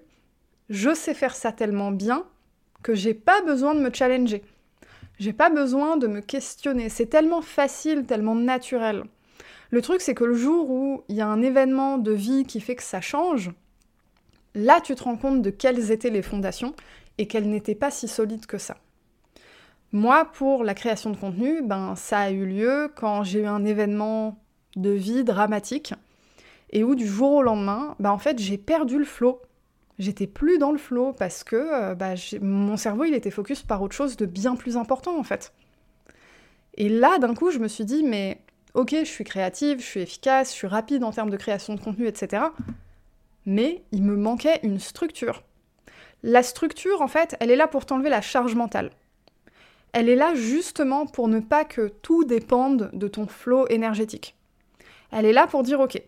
je 0.69 0.93
sais 0.93 1.13
faire 1.13 1.35
ça 1.35 1.51
tellement 1.51 1.91
bien 1.91 2.25
que 2.83 2.93
j'ai 2.93 3.13
pas 3.13 3.41
besoin 3.41 3.73
de 3.73 3.79
me 3.79 3.93
challenger. 3.93 4.43
J'ai 5.17 5.33
pas 5.33 5.49
besoin 5.49 5.97
de 5.97 6.07
me 6.07 6.19
questionner. 6.19 6.89
C'est 6.89 7.07
tellement 7.07 7.41
facile, 7.41 8.05
tellement 8.05 8.35
naturel. 8.35 9.03
Le 9.71 9.81
truc, 9.81 10.01
c'est 10.01 10.13
que 10.13 10.23
le 10.23 10.35
jour 10.35 10.69
où 10.69 11.03
il 11.07 11.15
y 11.15 11.21
a 11.21 11.27
un 11.27 11.41
événement 11.41 11.97
de 11.97 12.11
vie 12.11 12.45
qui 12.45 12.59
fait 12.59 12.75
que 12.75 12.83
ça 12.83 13.01
change, 13.01 13.51
là, 14.53 14.79
tu 14.81 14.93
te 14.95 15.03
rends 15.03 15.17
compte 15.17 15.41
de 15.41 15.49
quelles 15.49 15.91
étaient 15.91 16.09
les 16.09 16.21
fondations 16.21 16.73
et 17.17 17.27
qu'elles 17.27 17.49
n'étaient 17.49 17.75
pas 17.75 17.91
si 17.91 18.07
solides 18.07 18.45
que 18.45 18.57
ça. 18.57 18.77
Moi, 19.93 20.25
pour 20.33 20.63
la 20.63 20.73
création 20.73 21.09
de 21.09 21.17
contenu, 21.17 21.61
ben, 21.61 21.95
ça 21.95 22.19
a 22.19 22.29
eu 22.29 22.45
lieu 22.45 22.91
quand 22.95 23.23
j'ai 23.23 23.41
eu 23.41 23.45
un 23.45 23.65
événement 23.65 24.37
de 24.75 24.91
vie 24.91 25.23
dramatique 25.23 25.93
et 26.71 26.83
où 26.83 26.95
du 26.95 27.07
jour 27.07 27.33
au 27.33 27.43
lendemain, 27.43 27.95
ben, 27.99 28.11
en 28.11 28.17
fait, 28.17 28.39
j'ai 28.39 28.57
perdu 28.57 28.97
le 28.97 29.05
flow. 29.05 29.41
J'étais 29.99 30.27
plus 30.27 30.59
dans 30.59 30.71
le 30.71 30.77
flow 30.77 31.13
parce 31.13 31.43
que 31.43 31.55
euh, 31.55 31.95
bah, 31.95 32.13
mon 32.41 32.77
cerveau, 32.77 33.05
il 33.05 33.13
était 33.13 33.31
focus 33.31 33.63
par 33.63 33.81
autre 33.81 33.95
chose 33.95 34.15
de 34.17 34.25
bien 34.25 34.55
plus 34.55 34.77
important, 34.77 35.17
en 35.17 35.23
fait. 35.23 35.53
Et 36.75 36.89
là, 36.89 37.17
d'un 37.17 37.33
coup, 37.33 37.49
je 37.49 37.59
me 37.59 37.67
suis 37.67 37.85
dit, 37.85 38.03
mais 38.03 38.39
ok, 38.75 38.95
je 38.99 39.05
suis 39.05 39.23
créative, 39.23 39.79
je 39.79 39.85
suis 39.85 40.01
efficace, 40.01 40.51
je 40.51 40.55
suis 40.55 40.67
rapide 40.67 41.03
en 41.03 41.11
termes 41.11 41.31
de 41.31 41.37
création 41.37 41.73
de 41.73 41.79
contenu, 41.79 42.05
etc. 42.05 42.43
Mais 43.45 43.83
il 43.91 44.03
me 44.03 44.15
manquait 44.15 44.59
une 44.61 44.79
structure. 44.79 45.43
La 46.21 46.43
structure, 46.43 47.01
en 47.01 47.07
fait, 47.07 47.35
elle 47.39 47.49
est 47.49 47.55
là 47.55 47.67
pour 47.67 47.85
t'enlever 47.85 48.09
la 48.09 48.21
charge 48.21 48.53
mentale. 48.53 48.91
Elle 49.93 50.09
est 50.09 50.15
là 50.15 50.35
justement 50.35 51.07
pour 51.07 51.27
ne 51.27 51.39
pas 51.39 51.65
que 51.65 51.87
tout 51.87 52.23
dépende 52.23 52.91
de 52.93 53.07
ton 53.07 53.25
flot 53.25 53.67
énergétique. 53.69 54.35
Elle 55.11 55.25
est 55.25 55.33
là 55.33 55.47
pour 55.47 55.63
dire 55.63 55.79
ok, 55.79 55.99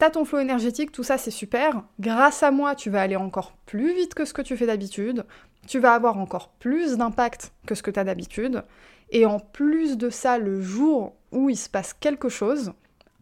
t'as 0.00 0.08
ton 0.08 0.24
flot 0.24 0.38
énergétique, 0.38 0.92
tout 0.92 1.02
ça 1.02 1.18
c'est 1.18 1.30
super, 1.30 1.84
grâce 2.00 2.42
à 2.42 2.50
moi 2.50 2.74
tu 2.74 2.88
vas 2.88 3.02
aller 3.02 3.16
encore 3.16 3.52
plus 3.66 3.94
vite 3.94 4.14
que 4.14 4.24
ce 4.24 4.32
que 4.32 4.40
tu 4.40 4.56
fais 4.56 4.64
d'habitude, 4.64 5.26
tu 5.68 5.78
vas 5.78 5.92
avoir 5.92 6.16
encore 6.16 6.48
plus 6.58 6.96
d'impact 6.96 7.52
que 7.66 7.74
ce 7.74 7.82
que 7.82 7.90
tu 7.90 8.00
as 8.00 8.04
d'habitude, 8.04 8.64
et 9.10 9.26
en 9.26 9.38
plus 9.38 9.98
de 9.98 10.08
ça, 10.08 10.38
le 10.38 10.62
jour 10.62 11.16
où 11.32 11.50
il 11.50 11.56
se 11.56 11.68
passe 11.68 11.92
quelque 11.92 12.30
chose, 12.30 12.72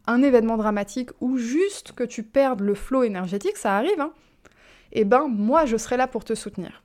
un 0.07 0.23
événement 0.23 0.57
dramatique 0.57 1.11
ou 1.21 1.37
juste 1.37 1.93
que 1.93 2.05
tu 2.05 2.23
perdes 2.23 2.61
le 2.61 2.75
flot 2.75 3.03
énergétique, 3.03 3.57
ça 3.57 3.77
arrive, 3.77 4.01
hein, 4.01 4.13
eh 4.93 5.05
ben 5.05 5.27
moi 5.27 5.67
je 5.67 5.77
serai 5.77 5.97
là 5.97 6.07
pour 6.07 6.25
te 6.25 6.37
soutenir. 6.37 6.85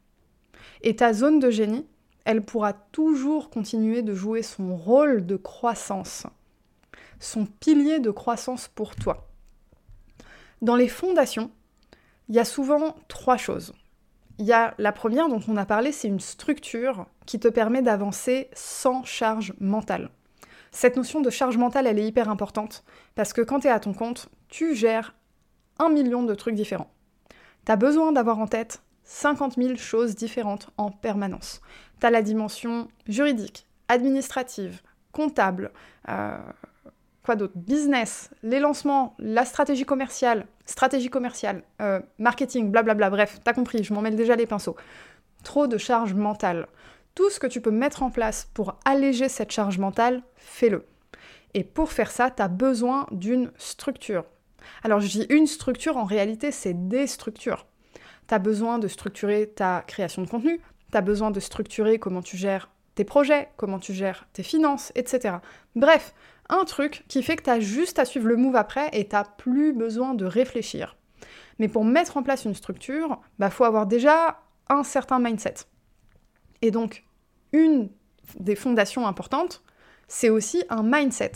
Et 0.82 0.96
ta 0.96 1.14
zone 1.14 1.40
de 1.40 1.52
génie, 1.52 1.86
elle 2.26 2.42
pourra 2.42 2.74
toujours 2.74 3.52
continuer 3.52 4.02
de 4.02 4.16
jouer 4.16 4.42
son 4.42 4.76
rôle 4.76 5.28
de 5.28 5.36
croissance, 5.36 6.26
son 7.20 7.46
pilier 7.46 8.00
de 8.00 8.10
croissance 8.10 8.68
pour 8.68 8.96
toi. 8.96 9.28
Dans 10.64 10.78
les 10.78 10.88
fondations, 10.88 11.52
il 12.30 12.36
y 12.36 12.40
a 12.40 12.46
souvent 12.46 12.96
trois 13.10 13.36
choses. 13.36 13.74
Il 14.40 14.46
y 14.46 14.54
a 14.54 14.74
la 14.78 14.94
première 14.94 15.28
dont 15.28 15.42
on 15.50 15.58
a 15.58 15.66
parlé, 15.66 15.92
c'est 15.92 16.08
une 16.08 16.22
structure 16.22 17.06
qui 17.26 17.38
te 17.38 17.50
permet 17.50 17.82
d'avancer 17.82 18.48
sans 18.54 19.04
charge 19.04 19.54
mentale. 19.60 20.10
Cette 20.72 20.96
notion 20.96 21.20
de 21.20 21.30
charge 21.30 21.58
mentale, 21.58 21.86
elle 21.86 22.00
est 22.00 22.08
hyper 22.08 22.30
importante 22.30 22.86
parce 23.14 23.34
que 23.34 23.42
quand 23.42 23.60
tu 23.60 23.68
es 23.68 23.72
à 23.72 23.82
ton 23.82 23.94
compte, 23.94 24.30
tu 24.48 24.74
gères 24.74 25.14
un 25.80 25.90
million 25.90 26.24
de 26.24 26.34
trucs 26.34 26.56
différents. 26.56 26.94
Tu 27.66 27.72
as 27.74 27.76
besoin 27.76 28.14
d'avoir 28.14 28.40
en 28.40 28.48
tête 28.48 28.84
50 29.04 29.56
000 29.58 29.76
choses 29.76 30.16
différentes 30.16 30.70
en 30.78 30.92
permanence. 30.92 31.62
Tu 32.00 32.08
as 32.08 32.10
la 32.10 32.22
dimension 32.22 32.88
juridique, 33.06 33.68
administrative, 33.90 34.82
comptable, 35.12 35.74
euh, 36.08 36.38
quoi 37.24 37.36
d'autre 37.36 37.54
Business, 37.56 38.30
les 38.44 38.60
lancements, 38.60 39.16
la 39.20 39.46
stratégie 39.46 39.86
commerciale, 39.86 40.46
stratégie 40.66 41.10
commerciale, 41.10 41.64
euh, 41.82 42.00
marketing, 42.20 42.70
blablabla, 42.70 43.10
bref, 43.10 43.40
t'as 43.44 43.54
compris, 43.54 43.84
je 43.84 43.94
m'en 43.94 44.02
mêle 44.02 44.16
déjà 44.16 44.36
les 44.36 44.46
pinceaux. 44.46 44.76
Trop 45.44 45.68
de 45.68 45.78
charge 45.78 46.14
mentale. 46.14 46.68
Tout 47.16 47.30
ce 47.30 47.40
que 47.40 47.48
tu 47.48 47.62
peux 47.62 47.72
mettre 47.72 48.04
en 48.04 48.10
place 48.10 48.50
pour 48.54 48.78
alléger 48.86 49.30
cette 49.30 49.52
charge 49.52 49.78
mentale, 49.78 50.24
fais-le. 50.36 50.86
Et 51.54 51.64
pour 51.64 51.92
faire 51.92 52.12
ça, 52.12 52.32
tu 52.32 52.42
as 52.42 52.48
besoin 52.48 53.08
d'une 53.12 53.52
structure. 53.58 54.26
Alors 54.84 55.00
je 55.00 55.08
dis 55.08 55.26
une 55.30 55.48
structure, 55.48 55.98
en 55.98 56.06
réalité 56.06 56.52
c'est 56.52 56.88
des 56.88 57.08
structures. 57.08 57.68
Tu 58.28 58.34
as 58.34 58.40
besoin 58.40 58.80
de 58.80 58.88
structurer 58.88 59.48
ta 59.48 59.84
création 59.86 60.22
de 60.22 60.30
contenu, 60.30 60.60
tu 60.92 60.98
as 60.98 61.02
besoin 61.02 61.32
de 61.32 61.40
structurer 61.40 62.00
comment 62.00 62.22
tu 62.22 62.38
gères 62.38 62.70
tes 62.96 63.04
projets, 63.04 63.50
comment 63.58 63.80
tu 63.80 63.94
gères 63.94 64.28
tes 64.34 64.44
finances, 64.44 64.92
etc. 64.96 65.36
Bref, 65.76 66.14
un 66.50 66.66
truc 66.66 67.06
qui 67.08 67.24
fait 67.24 67.36
que 67.36 67.44
tu 67.44 67.50
as 67.50 67.60
juste 67.60 68.00
à 68.00 68.06
suivre 68.06 68.28
le 68.28 68.38
move 68.38 68.56
après 68.56 68.90
et 68.94 69.08
tu 69.08 69.16
plus 69.38 69.74
besoin 69.74 70.14
de 70.14 70.26
réfléchir. 70.26 70.96
Mais 71.60 71.68
pour 71.68 71.86
mettre 71.86 72.18
en 72.18 72.24
place 72.24 72.46
une 72.46 72.56
structure, 72.56 73.22
bah 73.40 73.50
faut 73.50 73.64
avoir 73.64 73.86
déjà 73.86 74.42
un 74.70 74.84
certain 74.84 75.20
mindset. 75.20 75.56
Et 76.62 76.72
donc, 76.72 77.04
une 77.52 77.90
des 78.40 78.56
fondations 78.56 79.08
importantes, 79.08 79.64
c'est 80.08 80.30
aussi 80.30 80.64
un 80.70 80.84
mindset. 80.84 81.32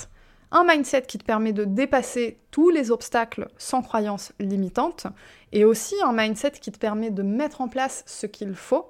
Un 0.51 0.63
mindset 0.63 1.03
qui 1.03 1.17
te 1.17 1.25
permet 1.25 1.51
de 1.51 1.65
dépasser 1.65 2.39
tous 2.51 2.69
les 2.69 2.91
obstacles 2.91 3.49
sans 3.57 3.81
croyances 3.81 4.31
limitantes, 4.39 5.07
et 5.51 5.65
aussi 5.65 5.95
un 6.03 6.13
mindset 6.13 6.51
qui 6.51 6.71
te 6.71 6.79
permet 6.79 7.11
de 7.11 7.23
mettre 7.23 7.61
en 7.61 7.67
place 7.67 8.03
ce 8.05 8.25
qu'il 8.25 8.55
faut 8.55 8.89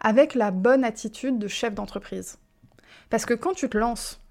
avec 0.00 0.34
la 0.34 0.50
bonne 0.50 0.84
attitude 0.84 1.38
de 1.38 1.48
chef 1.48 1.74
d'entreprise. 1.74 2.38
Parce 3.08 3.24
que 3.24 3.34
quand 3.34 3.54
tu 3.54 3.68
te 3.68 3.78
lances, 3.78 4.21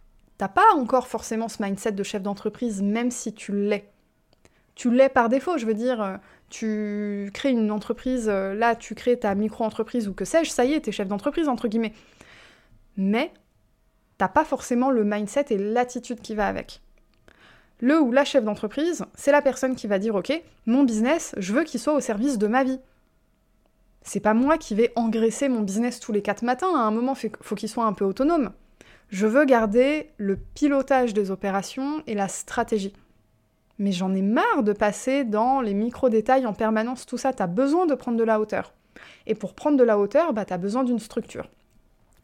t'as 0.41 0.48
pas 0.48 0.74
encore 0.75 1.07
forcément 1.07 1.48
ce 1.50 1.62
mindset 1.62 1.91
de 1.91 2.01
chef 2.01 2.24
d'entreprise, 2.24 2.81
même 2.81 3.12
si 3.12 3.31
tu 3.31 3.51
l'es. 3.51 3.88
Tu 4.74 4.89
l'es 4.89 5.07
par 5.07 5.29
défaut, 5.29 5.60
je 5.60 5.67
veux 5.67 5.75
dire, 5.75 6.01
euh, 6.01 6.17
tu 6.50 7.29
crées 7.31 7.51
une 7.51 7.69
entreprise, 7.69 8.27
euh, 8.27 8.55
là 8.55 8.75
tu 8.75 8.95
crées 8.95 9.19
ta 9.19 9.36
micro-entreprise 9.36 10.07
ou 10.07 10.15
que 10.15 10.25
sais-je, 10.25 10.50
ça 10.50 10.65
y 10.65 10.74
est, 10.74 10.79
t'es 10.79 10.91
chef 10.91 11.07
d'entreprise, 11.07 11.48
entre 11.48 11.67
guillemets. 11.67 11.93
Mais 12.98 13.31
t'as 14.17 14.29
pas 14.29 14.43
forcément 14.43 14.89
le 14.89 15.03
mindset 15.03 15.45
et 15.51 15.60
l'attitude 15.60 16.21
qui 16.21 16.33
va 16.33 16.48
avec. 16.48 16.81
Le 17.79 18.01
ou 18.01 18.12
la 18.12 18.25
chef 18.25 18.43
d'entreprise, 18.43 19.05
c'est 19.13 19.31
la 19.31 19.43
personne 19.43 19.75
qui 19.75 19.86
va 19.86 20.00
dire 20.00 20.15
ok, 20.15 20.33
mon 20.65 20.81
business, 20.81 21.36
je 21.38 21.53
veux 21.53 21.65
qu'il 21.65 21.79
soit 21.79 21.93
au 21.93 22.00
service 22.00 22.39
de 22.39 22.48
ma 22.48 22.63
vie. 22.63 22.79
C'est 24.01 24.21
pas 24.21 24.33
moi 24.33 24.57
qui 24.57 24.74
vais 24.74 24.91
engraisser 24.95 25.50
mon 25.50 25.62
business 25.62 26.00
tous 26.00 26.12
les 26.12 26.24
quatre 26.24 26.41
matins, 26.41 26.75
à 26.75 26.79
un 26.79 26.89
moment, 26.89 27.13
faut 27.13 27.55
qu'il 27.55 27.69
soit 27.69 27.86
un 27.86 27.93
peu 27.93 28.05
autonome. 28.05 28.53
Je 29.12 29.27
veux 29.27 29.44
garder 29.44 30.10
le 30.15 30.38
pilotage 30.38 31.13
des 31.13 31.32
opérations 31.32 32.01
et 32.08 32.13
la 32.13 32.30
stratégie. 32.30 32.94
Mais 33.77 33.91
j'en 33.91 34.13
ai 34.13 34.22
marre 34.22 34.63
de 34.63 34.72
passer 34.72 35.25
dans 35.25 35.60
les 35.60 35.74
micro-détails 35.74 36.46
en 36.46 36.53
permanence, 36.53 37.06
tout 37.06 37.18
ça, 37.18 37.34
t'as 37.34 37.48
besoin 37.48 37.86
de 37.86 37.94
prendre 37.94 38.18
de 38.18 38.24
la 38.24 38.39
hauteur. 38.39 38.74
Et 39.27 39.36
pour 39.36 39.53
prendre 39.53 39.75
de 39.75 39.84
la 39.84 40.00
hauteur, 40.00 40.32
bah, 40.32 40.46
t'as 40.46 40.58
besoin 40.58 40.86
d'une 40.86 41.00
structure. 41.00 41.50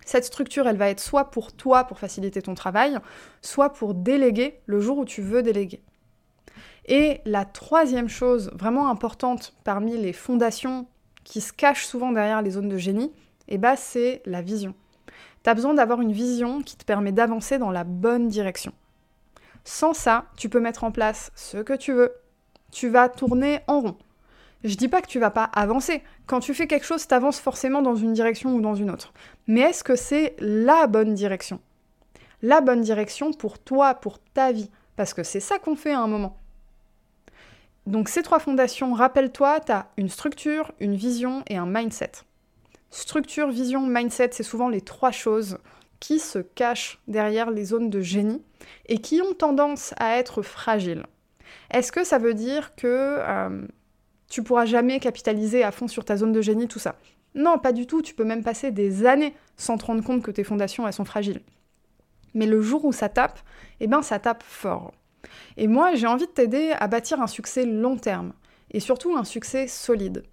Cette 0.06 0.24
structure, 0.24 0.66
elle 0.66 0.78
va 0.78 0.90
être 0.90 1.02
soit 1.02 1.30
pour 1.30 1.52
toi, 1.52 1.84
pour 1.84 2.00
faciliter 2.00 2.42
ton 2.42 2.54
travail, 2.54 2.98
soit 3.42 3.74
pour 3.74 3.94
déléguer 3.94 4.62
le 4.66 4.80
jour 4.80 4.98
où 4.98 5.04
tu 5.04 5.22
veux 5.22 5.44
déléguer. 5.44 5.82
Et 6.86 7.20
la 7.26 7.44
troisième 7.44 8.08
chose 8.08 8.50
vraiment 8.54 8.90
importante 8.90 9.58
parmi 9.66 9.98
les 9.98 10.14
fondations 10.14 10.88
qui 11.26 11.42
se 11.42 11.52
cachent 11.52 11.86
souvent 11.86 12.14
derrière 12.14 12.42
les 12.42 12.52
zones 12.52 12.70
de 12.70 12.78
génie, 12.78 13.12
eh 13.50 13.58
ben, 13.58 13.76
c'est 13.76 14.22
la 14.26 14.42
vision. 14.42 14.74
Tu 15.44 15.50
as 15.50 15.54
besoin 15.54 15.74
d'avoir 15.74 16.02
une 16.02 16.12
vision 16.12 16.62
qui 16.62 16.78
te 16.78 16.86
permet 16.86 17.12
d'avancer 17.12 17.58
dans 17.58 17.72
la 17.72 17.84
bonne 17.84 18.28
direction. 18.28 18.74
Sans 19.64 19.94
ça, 19.94 20.26
tu 20.38 20.50
peux 20.50 20.60
mettre 20.60 20.84
en 20.84 20.92
place 20.92 21.32
ce 21.36 21.58
que 21.58 21.74
tu 21.74 21.94
veux. 21.94 22.14
Tu 22.72 22.90
vas 22.90 23.10
tourner 23.10 23.60
en 23.68 23.82
rond. 23.82 23.98
Je 24.64 24.76
dis 24.76 24.88
pas 24.88 25.02
que 25.02 25.08
tu 25.08 25.20
vas 25.20 25.30
pas 25.30 25.44
avancer. 25.44 26.04
Quand 26.26 26.40
tu 26.40 26.54
fais 26.54 26.68
quelque 26.68 26.86
chose, 26.86 27.08
tu 27.08 27.14
avances 27.14 27.40
forcément 27.40 27.82
dans 27.82 27.96
une 27.96 28.14
direction 28.14 28.56
ou 28.56 28.62
dans 28.62 28.76
une 28.76 28.90
autre. 28.90 29.14
Mais 29.46 29.62
est-ce 29.62 29.84
que 29.84 29.96
c'est 29.96 30.36
la 30.40 30.88
bonne 30.88 31.14
direction? 31.14 31.60
La 32.42 32.62
bonne 32.62 32.82
direction 32.82 33.32
pour 33.34 33.60
toi, 33.60 33.94
pour 33.94 34.20
ta 34.20 34.52
vie. 34.52 34.70
Parce 34.96 35.14
que 35.14 35.24
c'est 35.24 35.40
ça 35.40 35.60
qu'on 35.60 35.76
fait 35.76 35.94
à 35.94 36.00
un 36.00 36.08
moment. 36.08 36.38
Donc 37.86 38.10
ces 38.10 38.24
trois 38.24 38.40
fondations, 38.40 38.94
rappelle-toi, 38.94 39.62
tu 39.62 39.72
as 39.72 39.88
une 39.96 40.10
structure, 40.10 40.72
une 40.80 40.96
vision 40.96 41.44
et 41.48 41.56
un 41.56 41.66
mindset. 41.66 42.12
Structure, 42.90 43.50
vision, 43.50 43.86
mindset, 43.86 44.30
c'est 44.32 44.44
souvent 44.44 44.70
les 44.70 44.82
trois 44.82 45.12
choses 45.12 45.58
qui 46.00 46.20
se 46.20 46.40
cachent 46.40 47.00
derrière 47.08 47.52
les 47.52 47.66
zones 47.66 47.90
de 47.90 48.02
génie 48.02 48.42
et 48.88 49.00
qui 49.00 49.22
ont 49.22 49.34
tendance 49.34 49.94
à 49.98 50.18
être 50.18 50.42
fragiles. 50.42 51.06
Est-ce 51.72 51.92
que 51.92 52.04
ça 52.04 52.18
veut 52.18 52.34
dire 52.34 52.76
que 52.76 52.88
euh, 52.88 53.68
tu 54.30 54.44
pourras 54.44 54.66
jamais 54.66 55.00
capitaliser 55.00 55.64
à 55.64 55.72
fond 55.72 55.88
sur 55.88 56.06
ta 56.06 56.18
zone 56.18 56.32
de 56.32 56.42
génie, 56.42 56.68
tout 56.68 56.80
ça? 56.80 56.96
Non, 57.36 57.58
pas 57.60 57.72
du 57.72 57.88
tout, 57.88 58.02
tu 58.02 58.14
peux 58.14 58.24
même 58.24 58.44
passer 58.44 58.72
des 58.72 59.06
années 59.06 59.36
sans 59.58 59.78
te 59.78 59.86
rendre 59.86 60.04
compte 60.04 60.24
que 60.24 60.32
tes 60.32 60.44
fondations, 60.44 60.88
elles 60.88 60.94
sont 60.94 61.06
fragiles. 61.06 61.42
Mais 62.34 62.46
le 62.46 62.62
jour 62.62 62.86
où 62.86 62.92
ça 62.92 63.10
tape, 63.10 63.40
eh 63.80 63.88
ben 63.88 64.02
ça 64.02 64.20
tape 64.20 64.44
fort. 64.44 64.94
Et 65.58 65.68
moi, 65.68 65.96
j'ai 65.96 66.08
envie 66.08 66.26
de 66.26 66.32
t'aider 66.32 66.74
à 66.80 66.88
bâtir 66.88 67.22
un 67.22 67.28
succès 67.28 67.66
long 67.66 67.98
terme, 67.98 68.34
et 68.72 68.80
surtout 68.80 69.16
un 69.16 69.24
succès 69.24 69.68
solide. 69.68 70.24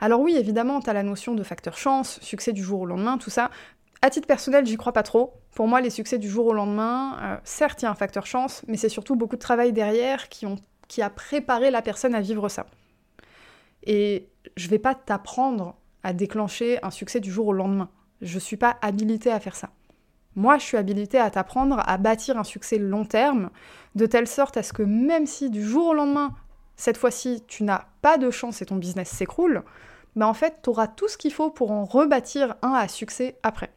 Alors 0.00 0.20
oui, 0.20 0.36
évidemment, 0.36 0.80
tu 0.80 0.90
as 0.90 0.92
la 0.92 1.02
notion 1.02 1.34
de 1.34 1.42
facteur 1.42 1.76
chance, 1.76 2.18
succès 2.20 2.52
du 2.52 2.62
jour 2.62 2.80
au 2.80 2.86
lendemain, 2.86 3.18
tout 3.18 3.30
ça. 3.30 3.50
À 4.02 4.10
titre 4.10 4.26
personnel, 4.26 4.66
j'y 4.66 4.76
crois 4.76 4.92
pas 4.92 5.02
trop. 5.02 5.34
Pour 5.54 5.68
moi, 5.68 5.80
les 5.80 5.90
succès 5.90 6.18
du 6.18 6.28
jour 6.28 6.46
au 6.46 6.52
lendemain, 6.52 7.18
euh, 7.22 7.36
certes, 7.44 7.82
il 7.82 7.84
y 7.84 7.88
a 7.88 7.90
un 7.90 7.94
facteur 7.94 8.26
chance, 8.26 8.62
mais 8.66 8.76
c'est 8.76 8.88
surtout 8.88 9.16
beaucoup 9.16 9.36
de 9.36 9.40
travail 9.40 9.72
derrière 9.72 10.28
qui, 10.28 10.46
qui 10.88 11.02
a 11.02 11.10
préparé 11.10 11.70
la 11.70 11.82
personne 11.82 12.14
à 12.14 12.20
vivre 12.20 12.48
ça. 12.48 12.66
Et 13.82 14.28
je 14.56 14.68
vais 14.68 14.78
pas 14.78 14.94
t'apprendre 14.94 15.76
à 16.02 16.12
déclencher 16.12 16.78
un 16.82 16.90
succès 16.90 17.20
du 17.20 17.30
jour 17.30 17.48
au 17.48 17.52
lendemain. 17.52 17.90
Je 18.22 18.38
suis 18.38 18.56
pas 18.56 18.78
habilitée 18.80 19.30
à 19.30 19.40
faire 19.40 19.56
ça. 19.56 19.70
Moi, 20.36 20.58
je 20.58 20.64
suis 20.64 20.76
habilitée 20.76 21.18
à 21.18 21.30
t'apprendre 21.30 21.82
à 21.86 21.98
bâtir 21.98 22.38
un 22.38 22.44
succès 22.44 22.78
long 22.78 23.04
terme, 23.04 23.50
de 23.96 24.06
telle 24.06 24.28
sorte 24.28 24.56
à 24.56 24.62
ce 24.62 24.72
que 24.72 24.82
même 24.82 25.26
si 25.26 25.50
du 25.50 25.62
jour 25.62 25.88
au 25.88 25.94
lendemain, 25.94 26.34
cette 26.80 26.96
fois-ci, 26.96 27.44
tu 27.46 27.62
n'as 27.62 27.84
pas 28.00 28.16
de 28.16 28.30
chance 28.30 28.62
et 28.62 28.64
ton 28.66 28.76
business 28.76 29.10
s'écroule, 29.10 29.64
ben 30.16 30.24
en 30.24 30.32
fait, 30.32 30.60
tu 30.62 30.70
auras 30.70 30.86
tout 30.86 31.08
ce 31.08 31.18
qu'il 31.18 31.30
faut 31.30 31.50
pour 31.50 31.72
en 31.72 31.84
rebâtir 31.84 32.54
un 32.62 32.72
à 32.72 32.88
succès 32.88 33.36
après. 33.42 33.70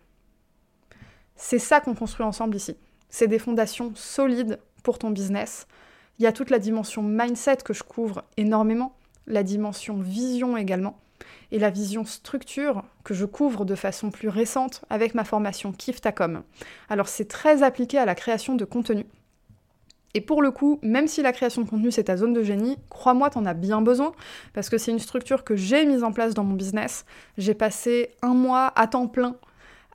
C'est 1.35 1.59
ça 1.59 1.81
qu'on 1.81 1.95
construit 1.95 2.25
ensemble 2.25 2.55
ici. 2.55 2.77
C'est 3.09 3.27
des 3.27 3.39
fondations 3.39 3.91
solides 3.93 4.57
pour 4.83 4.99
ton 4.99 5.09
business. 5.09 5.67
Il 6.17 6.23
y 6.23 6.27
a 6.27 6.31
toute 6.31 6.49
la 6.49 6.59
dimension 6.59 7.03
mindset 7.03 7.57
que 7.57 7.73
je 7.73 7.83
couvre 7.83 8.23
énormément, 8.37 8.95
la 9.27 9.43
dimension 9.43 9.99
vision 9.99 10.55
également, 10.55 10.97
et 11.51 11.59
la 11.59 11.71
vision 11.71 12.05
structure 12.05 12.85
que 13.03 13.13
je 13.13 13.25
couvre 13.25 13.65
de 13.65 13.75
façon 13.75 14.11
plus 14.11 14.29
récente 14.29 14.85
avec 14.89 15.13
ma 15.13 15.25
formation 15.25 15.73
Kiftacom. 15.73 16.43
Alors 16.87 17.09
c'est 17.09 17.27
très 17.27 17.63
appliqué 17.63 17.97
à 17.97 18.05
la 18.05 18.15
création 18.15 18.55
de 18.55 18.63
contenu. 18.63 19.05
Et 20.13 20.21
pour 20.21 20.41
le 20.41 20.51
coup, 20.51 20.79
même 20.83 21.07
si 21.07 21.21
la 21.21 21.31
création 21.31 21.63
de 21.63 21.69
contenu 21.69 21.91
c'est 21.91 22.05
ta 22.05 22.17
zone 22.17 22.33
de 22.33 22.43
génie, 22.43 22.77
crois-moi, 22.89 23.29
t'en 23.29 23.45
as 23.45 23.53
bien 23.53 23.81
besoin, 23.81 24.13
parce 24.53 24.69
que 24.69 24.77
c'est 24.77 24.91
une 24.91 24.99
structure 24.99 25.43
que 25.43 25.55
j'ai 25.55 25.85
mise 25.85 26.03
en 26.03 26.11
place 26.11 26.33
dans 26.33 26.43
mon 26.43 26.53
business. 26.53 27.05
J'ai 27.37 27.55
passé 27.55 28.11
un 28.21 28.33
mois 28.33 28.71
à 28.75 28.87
temps 28.87 29.07
plein 29.07 29.35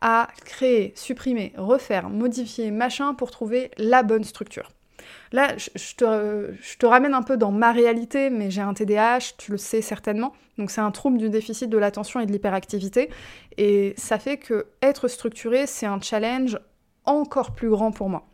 à 0.00 0.28
créer, 0.44 0.92
supprimer, 0.94 1.52
refaire, 1.56 2.08
modifier, 2.08 2.70
machin, 2.70 3.14
pour 3.14 3.30
trouver 3.30 3.70
la 3.78 4.02
bonne 4.02 4.24
structure. 4.24 4.70
Là, 5.32 5.56
je, 5.56 5.94
te, 5.94 6.86
ramène 6.86 7.14
un 7.14 7.22
peu 7.22 7.36
dans 7.36 7.50
ma 7.50 7.72
réalité, 7.72 8.30
mais 8.30 8.50
j'ai 8.50 8.60
un 8.60 8.74
TDAH, 8.74 9.34
tu 9.38 9.52
le 9.52 9.58
sais 9.58 9.82
certainement. 9.82 10.32
Donc 10.56 10.70
c'est 10.70 10.80
un 10.80 10.90
trouble 10.90 11.18
du 11.18 11.30
déficit 11.30 11.68
de 11.70 11.78
l'attention 11.78 12.20
et 12.20 12.26
de 12.26 12.32
l'hyperactivité. 12.32 13.10
Et 13.56 13.94
ça 13.96 14.18
fait 14.18 14.38
que 14.38 14.66
être 14.82 15.08
structuré, 15.08 15.66
c'est 15.66 15.86
un 15.86 16.00
challenge 16.00 16.58
encore 17.04 17.54
plus 17.54 17.70
grand 17.70 17.90
pour 17.92 18.08
moi. 18.08 18.26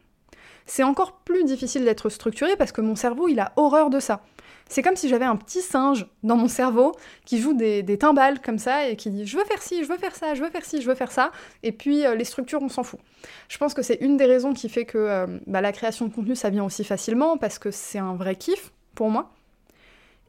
C'est 0.66 0.82
encore 0.82 1.20
plus 1.20 1.44
difficile 1.44 1.84
d'être 1.84 2.08
structuré 2.08 2.56
parce 2.56 2.72
que 2.72 2.80
mon 2.80 2.96
cerveau, 2.96 3.28
il 3.28 3.40
a 3.40 3.52
horreur 3.56 3.90
de 3.90 4.00
ça. 4.00 4.22
C'est 4.68 4.82
comme 4.82 4.96
si 4.96 5.08
j'avais 5.08 5.26
un 5.26 5.36
petit 5.36 5.60
singe 5.60 6.06
dans 6.22 6.36
mon 6.36 6.48
cerveau 6.48 6.92
qui 7.26 7.38
joue 7.38 7.52
des, 7.52 7.84
timbales 7.98 8.40
comme 8.40 8.58
ça 8.58 8.88
et 8.88 8.96
qui 8.96 9.10
dit 9.10 9.26
je 9.26 9.36
veux 9.36 9.44
faire 9.44 9.60
ci, 9.60 9.84
je 9.84 9.88
veux 9.88 9.98
faire 9.98 10.16
ça, 10.16 10.34
je 10.34 10.42
veux 10.42 10.50
faire 10.50 10.64
ci, 10.64 10.80
je 10.80 10.88
veux 10.88 10.94
faire 10.94 11.12
ça. 11.12 11.32
Et 11.62 11.72
puis 11.72 12.06
euh, 12.06 12.14
les 12.14 12.24
structures, 12.24 12.62
on 12.62 12.68
s'en 12.68 12.82
fout. 12.82 13.00
Je 13.48 13.58
pense 13.58 13.74
que 13.74 13.82
c'est 13.82 13.98
une 14.00 14.16
des 14.16 14.24
raisons 14.24 14.54
qui 14.54 14.68
fait 14.68 14.86
que 14.86 14.98
euh, 14.98 15.26
bah, 15.46 15.60
la 15.60 15.72
création 15.72 16.06
de 16.06 16.14
contenu, 16.14 16.34
ça 16.34 16.48
vient 16.48 16.64
aussi 16.64 16.82
facilement 16.82 17.36
parce 17.36 17.58
que 17.58 17.70
c'est 17.70 17.98
un 17.98 18.14
vrai 18.14 18.36
kiff 18.36 18.72
pour 18.94 19.10
moi. 19.10 19.30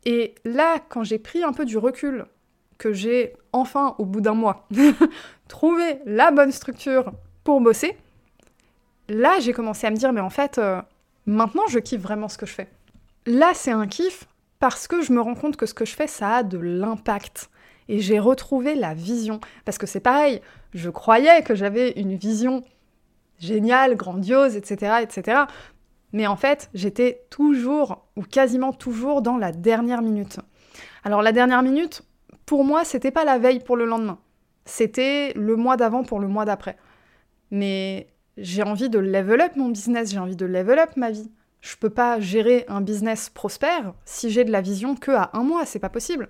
Et 0.06 0.36
là, 0.44 0.80
quand 0.90 1.04
j'ai 1.04 1.18
pris 1.18 1.44
un 1.44 1.54
peu 1.54 1.66
du 1.66 1.78
recul, 1.78 2.26
que 2.78 2.94
j'ai 2.94 3.34
enfin, 3.54 3.96
au 3.98 4.06
bout 4.06 4.22
d'un 4.22 4.34
mois, 4.34 4.68
trouvé 5.48 6.00
la 6.06 6.32
bonne 6.32 6.52
structure 6.52 7.12
pour 7.44 7.62
bosser, 7.62 7.98
là, 9.10 9.40
j'ai 9.40 9.54
commencé 9.54 9.88
à 9.88 9.92
me 9.92 9.96
dire 9.96 10.14
mais 10.14 10.22
en 10.22 10.30
fait, 10.30 10.58
euh, 10.58 10.82
maintenant, 11.26 11.68
je 11.70 11.80
kiffe 11.80 12.02
vraiment 12.02 12.28
ce 12.28 12.38
que 12.38 12.46
je 12.46 12.54
fais. 12.54 12.68
Là, 13.26 13.52
c'est 13.54 13.72
un 13.72 13.88
kiff 13.88 14.26
parce 14.60 14.88
que 14.88 15.02
je 15.02 15.12
me 15.14 15.22
rends 15.22 15.36
compte 15.36 15.58
que 15.58 15.66
ce 15.66 15.74
que 15.74 15.86
je 15.86 15.96
fais, 15.96 16.08
ça 16.08 16.38
a 16.38 16.44
de 16.44 16.58
l'impact. 16.58 17.50
Et 17.88 18.00
j'ai 18.00 18.20
retrouvé 18.20 18.76
la 18.76 18.94
vision. 18.94 19.40
Parce 19.64 19.78
que 19.78 19.86
c'est 19.86 20.00
pareil, 20.00 20.42
je 20.74 20.90
croyais 20.90 21.44
que 21.44 21.56
j'avais 21.56 21.92
une 21.92 22.16
vision 22.16 22.64
géniale, 23.40 23.96
grandiose, 23.96 24.56
etc., 24.56 24.98
etc. 25.02 25.42
Mais 26.14 26.28
en 26.28 26.36
fait, 26.36 26.70
j'étais 26.74 27.22
toujours, 27.30 28.06
ou 28.16 28.24
quasiment 28.24 28.74
toujours, 28.74 29.22
dans 29.22 29.38
la 29.38 29.52
dernière 29.52 30.02
minute. 30.02 30.40
Alors 31.04 31.22
la 31.22 31.32
dernière 31.32 31.62
minute, 31.62 32.04
pour 32.46 32.64
moi, 32.64 32.86
c'était 32.86 33.12
pas 33.12 33.26
la 33.26 33.38
veille 33.38 33.60
pour 33.60 33.76
le 33.76 33.86
lendemain. 33.86 34.20
C'était 34.66 35.34
le 35.36 35.56
mois 35.56 35.78
d'avant 35.78 36.04
pour 36.04 36.20
le 36.20 36.28
mois 36.28 36.46
d'après. 36.46 36.78
Mais 37.52 38.08
j'ai 38.38 38.64
envie 38.64 38.90
de 38.90 39.00
level 39.00 39.42
up 39.42 39.56
mon 39.56 39.70
business, 39.70 40.12
j'ai 40.12 40.20
envie 40.20 40.36
de 40.36 40.46
level 40.46 40.80
up 40.80 40.92
ma 40.98 41.12
vie. 41.12 41.32
Je 41.62 41.76
peux 41.78 41.90
pas 41.90 42.20
gérer 42.20 42.66
un 42.68 42.82
business 42.82 43.30
prospère 43.30 43.94
si 44.06 44.30
j'ai 44.30 44.44
de 44.44 44.52
la 44.52 44.62
vision 44.62 44.96
que 44.96 45.12
à 45.12 45.32
un 45.34 45.44
mois, 45.44 45.66
c'est 45.66 45.80
pas 45.80 45.90
possible. 45.90 46.30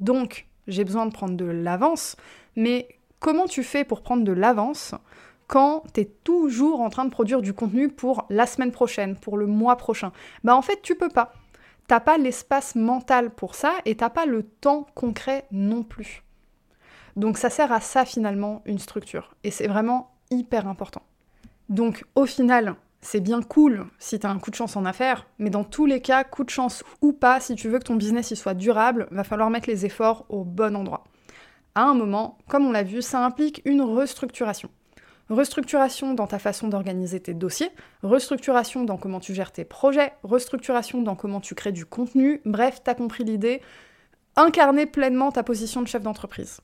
Donc, 0.00 0.48
j'ai 0.66 0.84
besoin 0.84 1.06
de 1.06 1.12
prendre 1.12 1.36
de 1.36 1.44
l'avance, 1.44 2.16
mais 2.56 2.88
comment 3.20 3.46
tu 3.46 3.62
fais 3.62 3.84
pour 3.84 4.02
prendre 4.02 4.24
de 4.24 4.32
l'avance 4.32 4.94
quand 5.46 5.84
tu 5.94 6.00
es 6.00 6.04
toujours 6.24 6.80
en 6.80 6.90
train 6.90 7.04
de 7.04 7.10
produire 7.10 7.40
du 7.40 7.52
contenu 7.52 7.88
pour 7.88 8.26
la 8.30 8.46
semaine 8.46 8.72
prochaine, 8.72 9.16
pour 9.16 9.38
le 9.38 9.46
mois 9.46 9.76
prochain? 9.76 10.12
Bah 10.44 10.56
en 10.56 10.62
fait, 10.62 10.82
tu 10.82 10.94
peux 10.94 11.08
pas. 11.08 11.32
T'as 11.86 12.00
pas 12.00 12.18
l'espace 12.18 12.74
mental 12.74 13.30
pour 13.30 13.54
ça 13.54 13.72
et 13.86 13.96
t'as 13.96 14.10
pas 14.10 14.26
le 14.26 14.42
temps 14.42 14.86
concret 14.94 15.46
non 15.50 15.82
plus. 15.82 16.22
Donc 17.16 17.38
ça 17.38 17.48
sert 17.48 17.72
à 17.72 17.80
ça 17.80 18.04
finalement 18.04 18.62
une 18.66 18.78
structure. 18.78 19.34
Et 19.42 19.50
c'est 19.50 19.68
vraiment 19.68 20.10
hyper 20.30 20.68
important. 20.68 21.02
Donc 21.68 22.04
au 22.14 22.26
final, 22.26 22.76
c'est 23.00 23.20
bien 23.20 23.42
cool 23.42 23.86
si 23.98 24.18
tu 24.18 24.26
as 24.26 24.30
un 24.30 24.38
coup 24.38 24.50
de 24.50 24.56
chance 24.56 24.76
en 24.76 24.84
affaires, 24.84 25.26
mais 25.38 25.50
dans 25.50 25.64
tous 25.64 25.86
les 25.86 26.00
cas, 26.00 26.24
coup 26.24 26.44
de 26.44 26.50
chance 26.50 26.82
ou 27.00 27.12
pas, 27.12 27.40
si 27.40 27.54
tu 27.54 27.68
veux 27.68 27.78
que 27.78 27.84
ton 27.84 27.96
business 27.96 28.30
il 28.30 28.36
soit 28.36 28.54
durable, 28.54 29.06
va 29.10 29.24
falloir 29.24 29.50
mettre 29.50 29.68
les 29.68 29.86
efforts 29.86 30.24
au 30.28 30.44
bon 30.44 30.74
endroit. 30.74 31.04
À 31.74 31.82
un 31.82 31.94
moment, 31.94 32.38
comme 32.48 32.66
on 32.66 32.72
l'a 32.72 32.82
vu, 32.82 33.02
ça 33.02 33.24
implique 33.24 33.62
une 33.64 33.82
restructuration. 33.82 34.70
Restructuration 35.30 36.14
dans 36.14 36.26
ta 36.26 36.38
façon 36.38 36.68
d'organiser 36.68 37.20
tes 37.20 37.34
dossiers, 37.34 37.70
restructuration 38.02 38.84
dans 38.84 38.96
comment 38.96 39.20
tu 39.20 39.34
gères 39.34 39.52
tes 39.52 39.66
projets, 39.66 40.12
restructuration 40.22 41.02
dans 41.02 41.16
comment 41.16 41.40
tu 41.40 41.54
crées 41.54 41.72
du 41.72 41.84
contenu, 41.84 42.40
bref, 42.46 42.80
t'as 42.82 42.94
compris 42.94 43.24
l'idée, 43.24 43.60
incarner 44.36 44.86
pleinement 44.86 45.30
ta 45.30 45.42
position 45.42 45.82
de 45.82 45.86
chef 45.86 46.02
d'entreprise. 46.02 46.60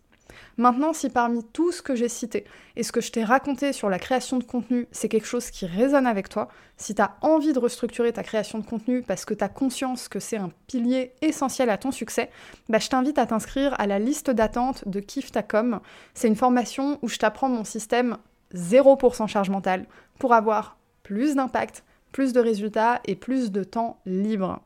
Maintenant, 0.57 0.93
si 0.93 1.11
parmi 1.11 1.45
tout 1.45 1.73
ce 1.73 1.83
que 1.83 1.95
j'ai 1.95 2.09
cité 2.09 2.45
et 2.77 2.83
ce 2.83 2.93
que 2.93 3.01
je 3.01 3.11
t'ai 3.11 3.25
raconté 3.25 3.73
sur 3.73 3.89
la 3.89 3.99
création 3.99 4.39
de 4.39 4.45
contenu, 4.45 4.87
c'est 4.93 5.09
quelque 5.09 5.27
chose 5.27 5.51
qui 5.51 5.67
résonne 5.67 6.07
avec 6.07 6.29
toi, 6.29 6.49
si 6.77 6.95
tu 6.95 7.03
as 7.03 7.17
envie 7.23 7.53
de 7.53 7.59
restructurer 7.59 8.13
ta 8.13 8.23
création 8.23 8.59
de 8.59 8.65
contenu 8.65 9.03
parce 9.03 9.25
que 9.25 9.35
tu 9.35 9.45
as 9.45 9.49
conscience 9.49 10.09
que 10.09 10.21
c'est 10.21 10.37
un 10.37 10.51
pilier 10.67 11.13
essentiel 11.23 11.71
à 11.71 11.79
ton 11.79 11.91
succès, 11.91 12.31
bah, 12.69 12.79
je 12.79 12.89
t'invite 12.89 13.19
à 13.19 13.27
t'inscrire 13.27 13.75
à 13.79 13.87
la 13.87 13.99
liste 13.99 14.31
d'attente 14.31 14.87
de 14.89 15.01
Kiftacom. 15.01 15.81
C'est 16.15 16.29
une 16.29 16.37
formation 16.37 16.99
où 17.03 17.09
je 17.09 17.19
t'apprends 17.19 17.49
mon 17.49 17.65
système 17.65 18.17
0% 18.55 19.27
charge 19.27 19.51
mentale 19.51 19.87
pour 20.19 20.33
avoir 20.33 20.79
plus 21.03 21.35
d'impact, 21.35 21.85
plus 22.13 22.33
de 22.33 22.41
résultats 22.41 23.01
et 23.07 23.17
plus 23.17 23.51
de 23.51 23.65
temps 23.65 23.99
libre. 24.07 24.61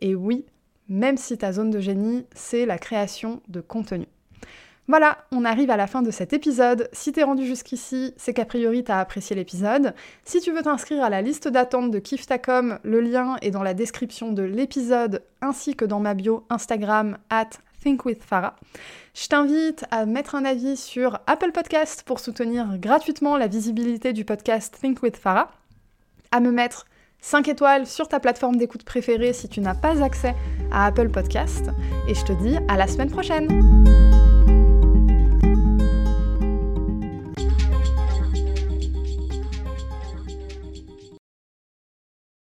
Et 0.00 0.14
oui, 0.14 0.46
même 0.88 1.16
si 1.16 1.36
ta 1.36 1.52
zone 1.52 1.70
de 1.70 1.80
génie, 1.80 2.26
c'est 2.34 2.66
la 2.66 2.78
création 2.78 3.40
de 3.48 3.60
contenu. 3.60 4.06
Voilà, 4.88 5.18
on 5.32 5.44
arrive 5.44 5.70
à 5.70 5.76
la 5.76 5.88
fin 5.88 6.02
de 6.02 6.12
cet 6.12 6.32
épisode. 6.32 6.88
Si 6.92 7.10
t'es 7.10 7.24
rendu 7.24 7.44
jusqu'ici, 7.44 8.14
c'est 8.16 8.32
qu'a 8.32 8.44
priori 8.44 8.84
t'as 8.84 9.00
apprécié 9.00 9.34
l'épisode. 9.34 9.94
Si 10.24 10.40
tu 10.40 10.52
veux 10.52 10.62
t'inscrire 10.62 11.02
à 11.02 11.10
la 11.10 11.22
liste 11.22 11.48
d'attente 11.48 11.90
de 11.90 11.98
Kiftacom, 11.98 12.78
le 12.84 13.00
lien 13.00 13.36
est 13.42 13.50
dans 13.50 13.64
la 13.64 13.74
description 13.74 14.32
de 14.32 14.44
l'épisode 14.44 15.24
ainsi 15.42 15.74
que 15.74 15.84
dans 15.84 15.98
ma 15.98 16.14
bio 16.14 16.44
Instagram 16.50 17.18
at 17.30 17.50
thinkwithfarah. 17.82 18.54
Je 19.14 19.26
t'invite 19.26 19.84
à 19.90 20.06
mettre 20.06 20.36
un 20.36 20.44
avis 20.44 20.76
sur 20.76 21.18
Apple 21.26 21.50
Podcast 21.50 22.04
pour 22.04 22.20
soutenir 22.20 22.78
gratuitement 22.78 23.36
la 23.36 23.48
visibilité 23.48 24.12
du 24.12 24.24
podcast 24.24 24.78
Think 24.80 25.02
with 25.02 25.16
Farah, 25.16 25.50
à 26.30 26.38
me 26.38 26.52
mettre 26.52 26.86
5 27.22 27.48
étoiles 27.48 27.86
sur 27.86 28.06
ta 28.06 28.20
plateforme 28.20 28.56
d'écoute 28.56 28.84
préférée 28.84 29.32
si 29.32 29.48
tu 29.48 29.60
n'as 29.60 29.74
pas 29.74 30.02
accès 30.04 30.34
à 30.70 30.86
Apple 30.86 31.08
Podcast, 31.08 31.70
et 32.06 32.14
je 32.14 32.24
te 32.24 32.32
dis 32.32 32.56
à 32.68 32.76
la 32.76 32.86
semaine 32.86 33.10
prochaine 33.10 33.84